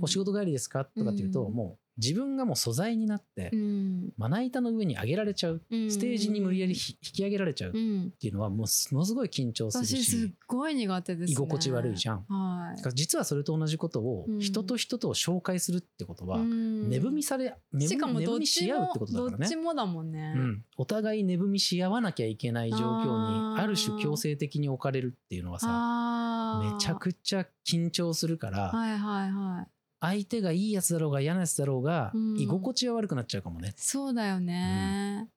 [0.00, 0.84] お仕事帰りですか？
[0.84, 1.54] とかっていうと、うん。
[1.54, 4.12] もう自分がもう素材になって、うん。
[4.16, 5.90] まな板の上に上げられちゃううん。
[5.90, 8.10] ステージに無理やりひ引き上げられちゃうっうん。
[8.20, 8.58] ていうのはもう
[8.94, 11.32] ものすごい緊張する私すごい苦手ですね。
[11.32, 12.24] 居心地悪いじゃん。
[12.28, 12.76] はい。
[12.76, 14.40] だから実はそれと同じことをうん。
[14.40, 16.88] 人と人とを紹介するってことは、うん。
[16.90, 19.36] 値踏みされ値しか踏みし合うってことだからね。
[19.38, 19.56] どっち。
[19.64, 29.73] もだもんね、うん、お互い値踏みし合わなきゃいけない状況にある種強制的に置かれるっていうのはさめちゃくちゃ緊張するからはいはいはい
[30.06, 32.38] 相手がいいやつだろうが嫌なやつだろうがうん。
[32.38, 33.74] 居心地は悪くなっちゃうかもね。
[33.76, 35.28] そうだよね、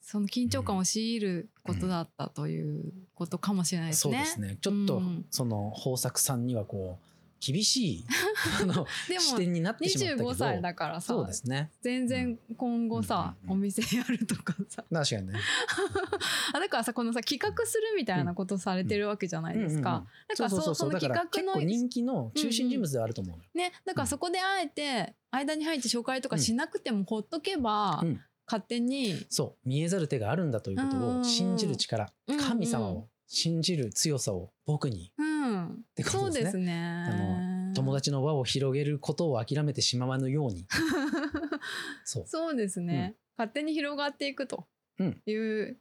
[0.00, 4.14] その緊張感を強いることだったということかもしれないですね。
[4.14, 4.58] そうですね。
[4.60, 5.26] ちょっとうん。
[5.30, 7.07] その豊作さんにはこう
[7.40, 8.04] 厳しい
[9.18, 10.30] 視点になってしまったけど。
[10.30, 11.70] 25歳だからさそうですね。
[11.80, 13.58] 全然今後さ、うんうんうん。
[13.58, 14.84] お店やるとかさ。
[14.92, 15.34] 確かにね。
[16.54, 20.06] あだからさこのさ企画するみたいなことされてるわけじゃないですか。
[20.28, 23.50] だからそその企画の人気の中心人物ではあると思うのよ。
[23.54, 28.20] ねだからそこであえて間に入って紹介とかしなくてもほっとけば、うん。
[28.50, 29.68] 勝手にそう。
[29.68, 32.10] 見えざる手があるんだということを信じる力。
[32.26, 32.40] うんうん。
[32.40, 35.12] 神様を信じる強さを僕に。
[35.18, 35.84] うん。
[35.94, 37.04] てことそうですね。
[37.06, 37.72] ですね。
[37.74, 40.66] 友達の輪を広げることを諦めてしまわぬように。
[42.04, 42.24] そう。
[42.26, 44.66] そうですね、勝手に広がっていくと。
[44.98, 45.22] うん。
[45.26, 45.78] いう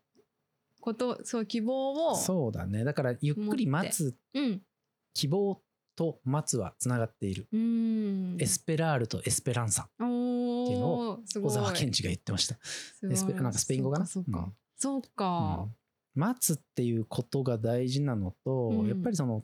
[0.81, 2.83] こと、そう希望をそうだね。
[2.83, 4.61] だからゆっくり待つうん。
[5.13, 5.61] 希望
[5.95, 8.37] と待つはつながっている、うん。
[8.39, 9.89] エスペラールとエスペランサ。
[9.99, 10.03] お
[10.65, 11.51] っていうのおすごい。
[11.51, 12.55] 小沢健二が言ってました。
[13.09, 14.05] エスペなんかスペイン語かな？
[14.05, 14.53] そうかうん。
[14.75, 15.65] そうか。
[15.65, 15.76] うん
[16.17, 18.87] 待つっていうことが大事なのと、うん。
[18.87, 19.43] やっぱりその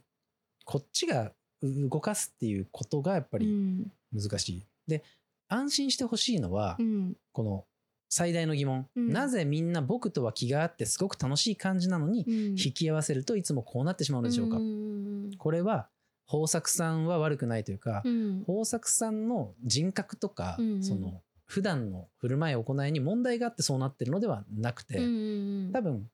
[0.66, 3.92] こっちが動かすっていうことがやっぱりうん。
[4.12, 4.68] 難しい。
[4.88, 5.04] で
[5.48, 7.14] 安心してほしいのは、うん。
[7.32, 7.66] この
[8.10, 9.14] 最大の疑問、うん。
[9.14, 12.34] なぜみんな僕とは気があってすごく楽しい感じなのに、うん。
[12.52, 15.32] 引き合わせるといつもこうなってしまうのでしょうか、うん。
[15.38, 15.90] これは
[16.32, 18.40] 豊作さんは悪くないというか、うん。
[18.48, 20.72] 豊作さんの人格とか、うん。
[20.74, 25.72] うんその普段の振る舞い行いに問題があってそうなってるのではなくて、うん。
[25.72, 26.10] 多分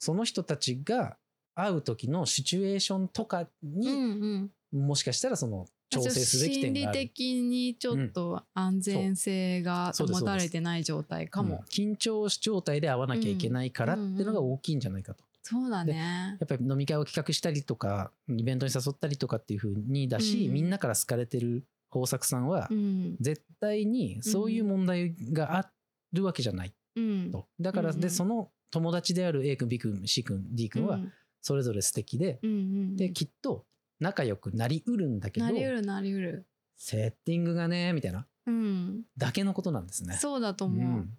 [0.00, 1.16] その人たちが
[1.54, 7.00] 会う時のシチュエーションとかうんに、うんもしかしたらその調整すべき点がある。
[7.00, 11.64] 心理的にちょっと安全性が保たれてない状態かうんも。
[11.68, 15.24] 緊張状態で会わなきゃいけないからっていうのが大きいんじゃないかと。
[15.42, 16.36] そうだね。
[16.38, 25.72] やっぱり飲み会を企画したりとかイベントに誘ったりとかっていう風にだし、うんみんなから好かれてる豊作さんはうん絶対にそういう問題があ
[26.12, 27.48] るわけじゃないうんと。
[27.58, 31.12] だからでその友達である A 君 B 君 C 君 D 君はうん
[31.42, 33.64] それぞれ素敵で、うんうんできっと
[33.98, 36.46] 仲良くなりうるんだけどなりうるなりうる。
[36.76, 39.02] セッティングがねみたいなうん。
[39.16, 40.14] だけのことなんですね。
[40.14, 40.78] そうだと思う。
[40.80, 41.10] うん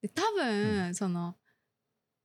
[0.00, 1.34] で多分、その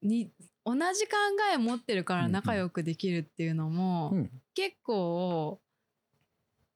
[0.04, 0.32] に
[0.64, 1.18] 同じ考
[1.52, 5.60] え持ってるから仲良くできるっていうのも、うん結構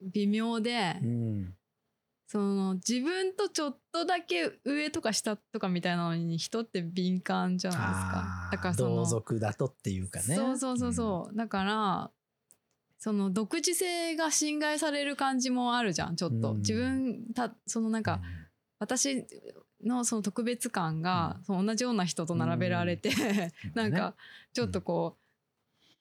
[0.01, 1.53] 微妙で、うん
[2.27, 8.49] その自分とちょっとだけ上とか下とかみたいなのに人って敏感じゃないですか。
[8.51, 10.35] だからその同族だとっていうかね。
[10.35, 12.11] そうそうそうそう、だから
[12.99, 16.57] その独自性が侵害される感じもあるじゃんちょっと、うん。
[16.57, 18.19] 自分たそのなんか、
[18.79, 19.25] 私
[19.81, 23.71] のその特別感が、その同じような人と並べられて、うん。
[23.73, 24.15] なんか
[24.51, 25.17] ちょっとこ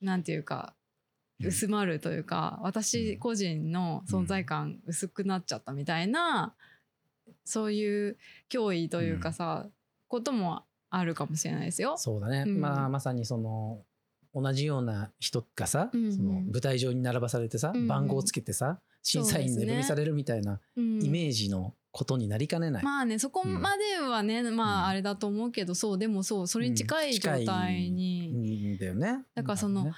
[0.02, 0.75] う、なんていうかうん
[1.41, 6.55] 薄まるというか、私個人の存在感薄くなっちゃったみたいな、
[7.45, 8.16] そういう
[8.51, 9.66] 脅威というかさ、
[10.09, 11.97] こともあるかもしれないですよ。
[11.97, 12.61] そうだね、うん。
[12.61, 13.82] まあまさにその
[14.34, 16.05] 同じような人がさ、うん。
[16.07, 17.82] うんその舞台上に並ばされてさ、うん。
[17.82, 21.03] うん番号をつけてさ審査員に値踏みされるみたいなうん。
[21.03, 22.84] イメージのことになりかねない。
[22.84, 24.61] まあねそこまではね、まうん。
[24.61, 29.24] ああれだと思うけどそうでもそうそれに近い状態に、だよね。
[29.34, 29.93] だからその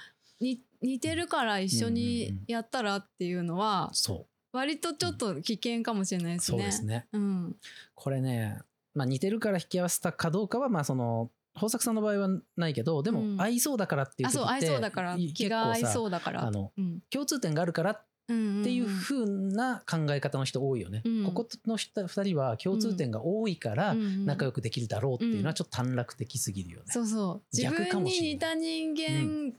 [0.81, 1.93] 似てるから一緒うんうん。
[1.95, 6.57] にうんやったらっていうのはそ割とちょっと危険かもしれないでうすね。
[6.57, 7.07] そうですね。
[7.13, 7.55] うん。
[7.95, 8.59] これね、
[8.95, 13.37] まあ、似てるから引き合わせたかどうかはまあその豊作さんの場合はないけどでうん。
[13.37, 16.45] も合いそうだからっていうあそう合いそうだから気が合いそううだから。
[16.45, 17.01] あのうん。
[17.09, 21.01] 共通点があるからっうんっていう風な考え方の人多いよね。
[21.03, 21.25] うん。
[21.25, 26.85] ここの人2人は共通点が多いから仲良くくできるだろうっていうのはちょっと短絡的すぎるよね。
[26.89, 27.43] そうそう。
[27.51, 29.53] 自分に似た人間、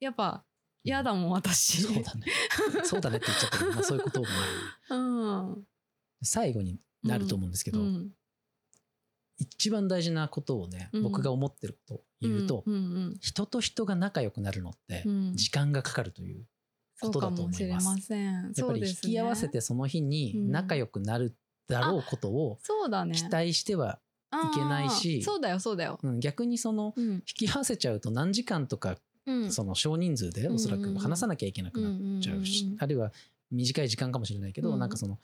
[0.00, 0.44] やっぱ
[0.84, 1.82] 嫌だもん私。
[1.82, 2.26] そうだね。
[2.84, 4.26] そうだねって言っちゃったけど、まあ、そういうことも
[4.90, 4.96] ある。
[4.96, 5.66] うん。
[6.22, 8.12] 最後になると思うんですけど、うん。
[9.38, 12.64] 一番大事なことをね、僕が思ってることを言うと、
[13.20, 15.04] 人と人が仲良くなるのって
[15.34, 16.46] 時間がかかるという
[17.00, 18.06] ことだと思います。
[18.06, 21.36] すやっぱり引き合わせてその日に仲良くなる
[21.68, 22.58] だろうことを
[23.12, 23.98] 期待しては
[24.32, 28.96] いけないし、そうだよそうだよ、逆にその引き合わせちゃうと何時間とか、
[29.50, 33.12] その少人数でおそらく話さなきゃいけなくなっちゃうし、あるいは
[33.50, 35.18] 短い時間かもしれないけど、なんかその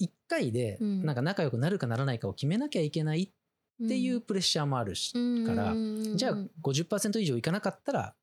[0.00, 5.12] 1回でなんか仲良くなるかならないかを決めなきゃいけないっていうプレッシャーもあるし、
[5.46, 5.74] から、
[6.14, 8.14] じゃあ50%以上いかなかったら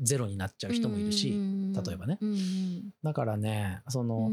[0.00, 2.18] ゼロになっちゃう人もいるし、例えばね。
[3.02, 4.30] だからね、その、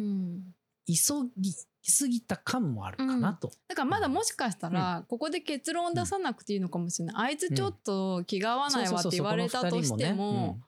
[0.86, 1.54] 急ぎ
[1.92, 10.60] すぎた感もあるかなと、うん、だからまだもしかしたらここで結論出さなくていいのかもしれない、うん、あいつちょっと気が合わないわって言われたとしても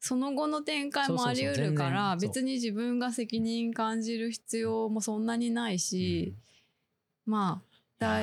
[0.00, 6.34] その後の展開もあり得るから別に自分が責任感じる必要もそんなにないし、
[7.26, 8.20] うん、まあだ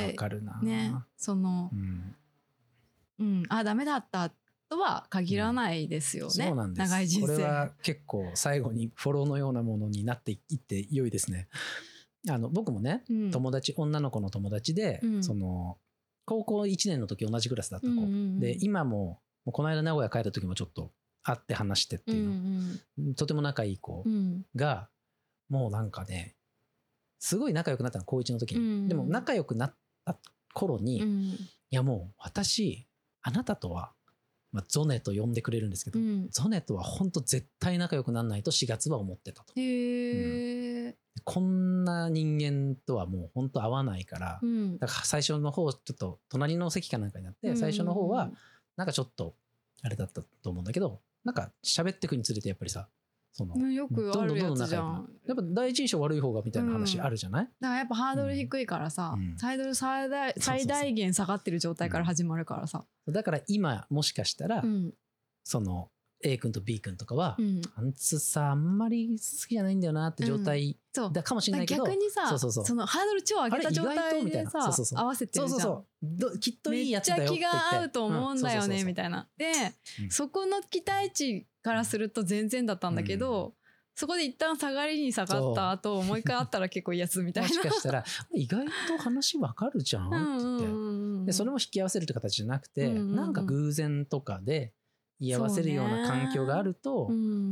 [0.62, 1.72] ねその、
[3.20, 4.32] うん、あダメだった
[4.70, 6.90] とは限らないですよね、そうなんです。
[6.90, 7.34] 長い人生。
[7.34, 11.48] これは結構最後にフォローのようなものになっていって良いですね。
[12.30, 15.78] あの僕もね、うん、友達女の子の友達で、うん、その
[16.26, 24.06] 高校1年の時同じクラスだった子、うんうんうん、で今ももこの間名古屋帰った時もちょっと会って話してっていうの、うんうん、とても仲いい子
[24.56, 24.90] が、
[25.50, 26.36] もうなんかね
[27.20, 28.66] すごい仲良くなったの高1の時に、うん。
[28.66, 30.18] うん、でも仲良くなった
[30.54, 31.38] 頃に、い
[31.72, 32.88] やもう私
[33.22, 33.94] あなたとは
[34.54, 39.54] まあ、ゾネと呼んでくれるんですけど、うん、ゾネとは本当絶対仲良くならないと4月は思ってたと。
[39.60, 40.63] へうん、
[41.24, 48.32] こんな人間とはもう本当合わないから、うん、だから最初の方ちょっと隣の席かなんかになって、最初の方は
[48.78, 49.36] なんかちょっと
[49.82, 52.88] あれだったと思うんだけどなんか喋ってくにつれてやっぱりさ
[53.32, 55.10] そのよくあるやつじゃん。
[55.26, 64.94] やっぱ第一印象悪い方がみたいな話あるじゃない、うん、だからやっぱハードル低いからさ、うん、最大最大限下がってる状態から始まるからさ、だから今もしかしたら、うん、
[65.44, 65.90] その
[66.24, 70.78] A 君と B 君とかは、うん、あんつさあんまり好きじゃないんだよなって状態
[71.14, 75.58] だかもしれないけど、逆にさそうそうそのハードル超上げた状態でさ合わせてるじゃん。
[75.58, 75.86] そうそう
[76.22, 76.40] そう。
[76.40, 77.50] きっといいやつだよめっちゃ気が
[77.80, 79.28] 合うと思うんだよねみたいな。
[79.38, 79.52] で、
[80.10, 83.54] そこの期待値からすると全然だったんだけど、
[83.96, 87.50] そこで一旦下がりに下がった後もう一回会ったら結構いいやつみたいな。
[87.50, 88.04] もしかしたら
[88.34, 90.66] 意外と話わかるじゃんって。
[90.66, 94.74] 言ってでそれも引き合わせるって形じゃなくて、うんうん、なんか偶然とかで
[95.20, 97.10] 居合わせるような環境があると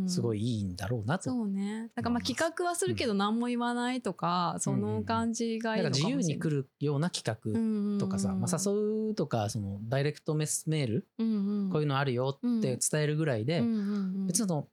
[0.08, 1.30] すごいいいんだろうなと。
[1.30, 1.90] そうね。
[1.96, 11.08] だからまあ企画はするけど何も言わないとか、うん、その感じがいいのかもしれない、自由に来るような企画とかさ、まあ、誘うとかそのダイレクトメスメール、
[11.72, 13.62] こういうのあるよって伝えるぐらいで、
[14.28, 14.68] 別にその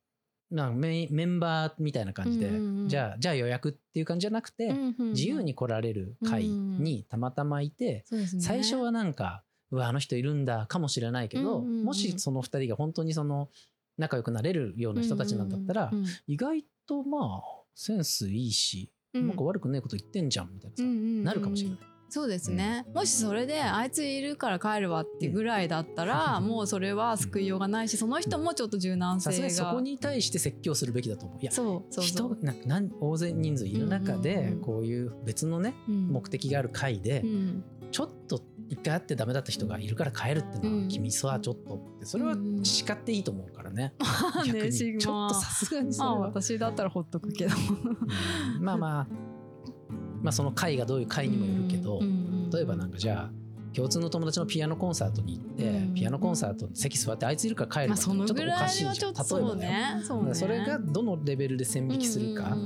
[0.50, 2.50] なメメンバーみたいな感じで、
[2.86, 8.04] じゃあじゃあ予約っていう感じじゃなくて、自由に来られる会にたまたまいて、
[8.40, 13.48] 最初はなんかうわあの人いるんだかもしれないけど、うんうんうん、もしその2人が本当にその
[13.98, 17.42] 仲良くなれるような人たちなんだったら、うんうんうん、意外とまあ
[17.74, 21.78] センスいいし、うん、なんか悪くないこと言ってんじゃんみたいなさ、うんうんうん、なるかもしれない。
[22.10, 29.50] そうですね、もしそれであいついるから帰るわってぐらいだったら、もうそれは救いようがないしその人もちょっと柔軟性が。
[29.50, 31.38] そこに対して説教するべきだと思う。
[31.38, 37.22] いやそうそう人なん大勢人数いる中でこういう別のね、目的がある会で、
[37.90, 43.94] ちょっと一回会ってダメだった人がいるから帰るってのは、君さちょっとってそれは叱っていいと思うからね、
[44.46, 47.54] 逆にちょっとさすがにそれは、まあ、私だったらほっとくけど。
[48.60, 49.06] まあまあ
[50.20, 52.00] まあその会がどういう会にもよるけど、
[52.52, 60.02] 例えばなんかじゃあ共通の友達のピアノコンサートに行って、ピアノコンサートに席座ってあいついるから帰るとちょっとおかしいじゃん、例えばね。
[60.34, 62.56] それがどのレベルで線引きするか、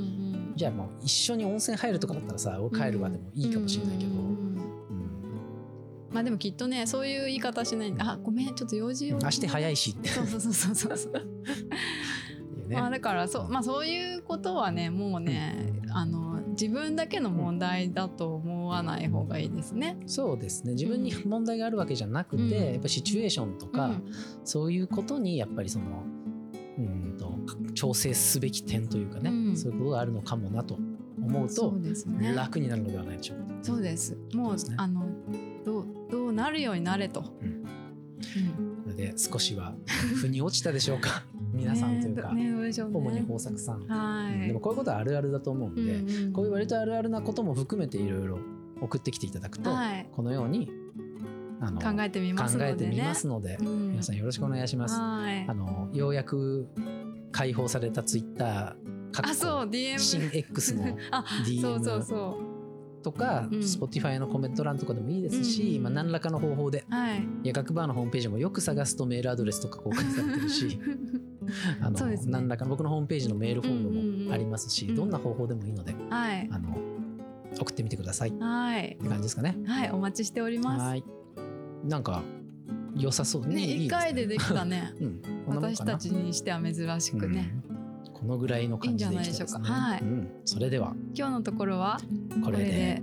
[0.57, 4.11] じゃあもう一緒に温泉入るとかだったらさ俺帰るわでもいいかもしれないけど、
[6.13, 9.19] まあでもきっとねそういう言い方しないあごめんちょっと用事を。
[9.19, 10.09] 明日早いしって。
[10.09, 11.13] そうそうそうそうそう。
[12.71, 19.99] まあだからそう,、まあ、そういうことはねもうね、あの自分だけの問題だと思わない方がいいですね。
[20.07, 20.73] そうですね。
[20.73, 24.05] 自分に問題があるわけじゃなくて、うん、やっぱシチュエーションとか、うん、
[24.45, 26.05] そういうことにやっぱりその
[26.79, 27.39] うんと
[27.75, 30.79] 調整すべき点というかね、うん、そういうことがあるのかもなと
[31.19, 33.45] 思うと、ね、楽になるのではないでしょうか。
[33.63, 34.17] そうです。
[34.35, 35.07] もう、ね、あの
[36.33, 37.25] なるようになれと。
[37.41, 38.83] うん。
[38.85, 39.75] これで少しは
[40.21, 41.25] 腑に落ちたでしょうか？
[41.53, 48.39] 皆さんというか、ねねね、主に豊作さん、はい、でもこういうことはあるあるだと思うんで、うんうん、こういう割とあるあるなことも含めていろいろ
[48.81, 50.71] 送ってきていただくと、はい、このように
[51.61, 54.99] あの考えてみますので、ね、考えてみますので、うん、皆さんよろしくお願いします。
[54.99, 55.45] はい。
[55.47, 56.67] あのようやく
[57.33, 58.75] 解放されたツイッター
[59.23, 60.85] あそう DM 新 X の
[61.47, 62.39] DM そうそうそ
[63.03, 63.59] とか、うん。
[63.59, 65.69] Spotify のコメント欄とかでもいいですし、うん。
[65.69, 67.23] うんうんまあ、何らかの方法ではい。
[67.43, 70.79] 夜学バーのホームページもよく探すとメールアドレスとか公開されてるし
[71.83, 72.19] あのね。
[72.27, 76.49] 何らかの僕のホームページのメールフォーうんうんうんムもありますし、うんどんな方法でもいいのではい。
[76.51, 76.77] あの
[77.61, 78.31] 送ってみてください。
[78.31, 79.57] ってはい感じですかね。
[79.67, 80.83] はいお待ちしております。
[80.83, 81.05] はい。
[81.85, 82.23] なんか
[82.97, 83.47] 良さそう。
[83.47, 84.93] ねいい一回でできたね。
[85.01, 87.72] うん、私たちにしては珍しくね、うん
[88.23, 89.45] このぐらいの感じでいきたいですね。
[89.45, 89.73] いいんじゃないでしょうか。
[89.73, 90.01] はい。
[90.01, 90.95] うん、それでは。
[91.13, 91.99] 今日のところは
[92.45, 92.63] これで。
[92.63, 93.03] これで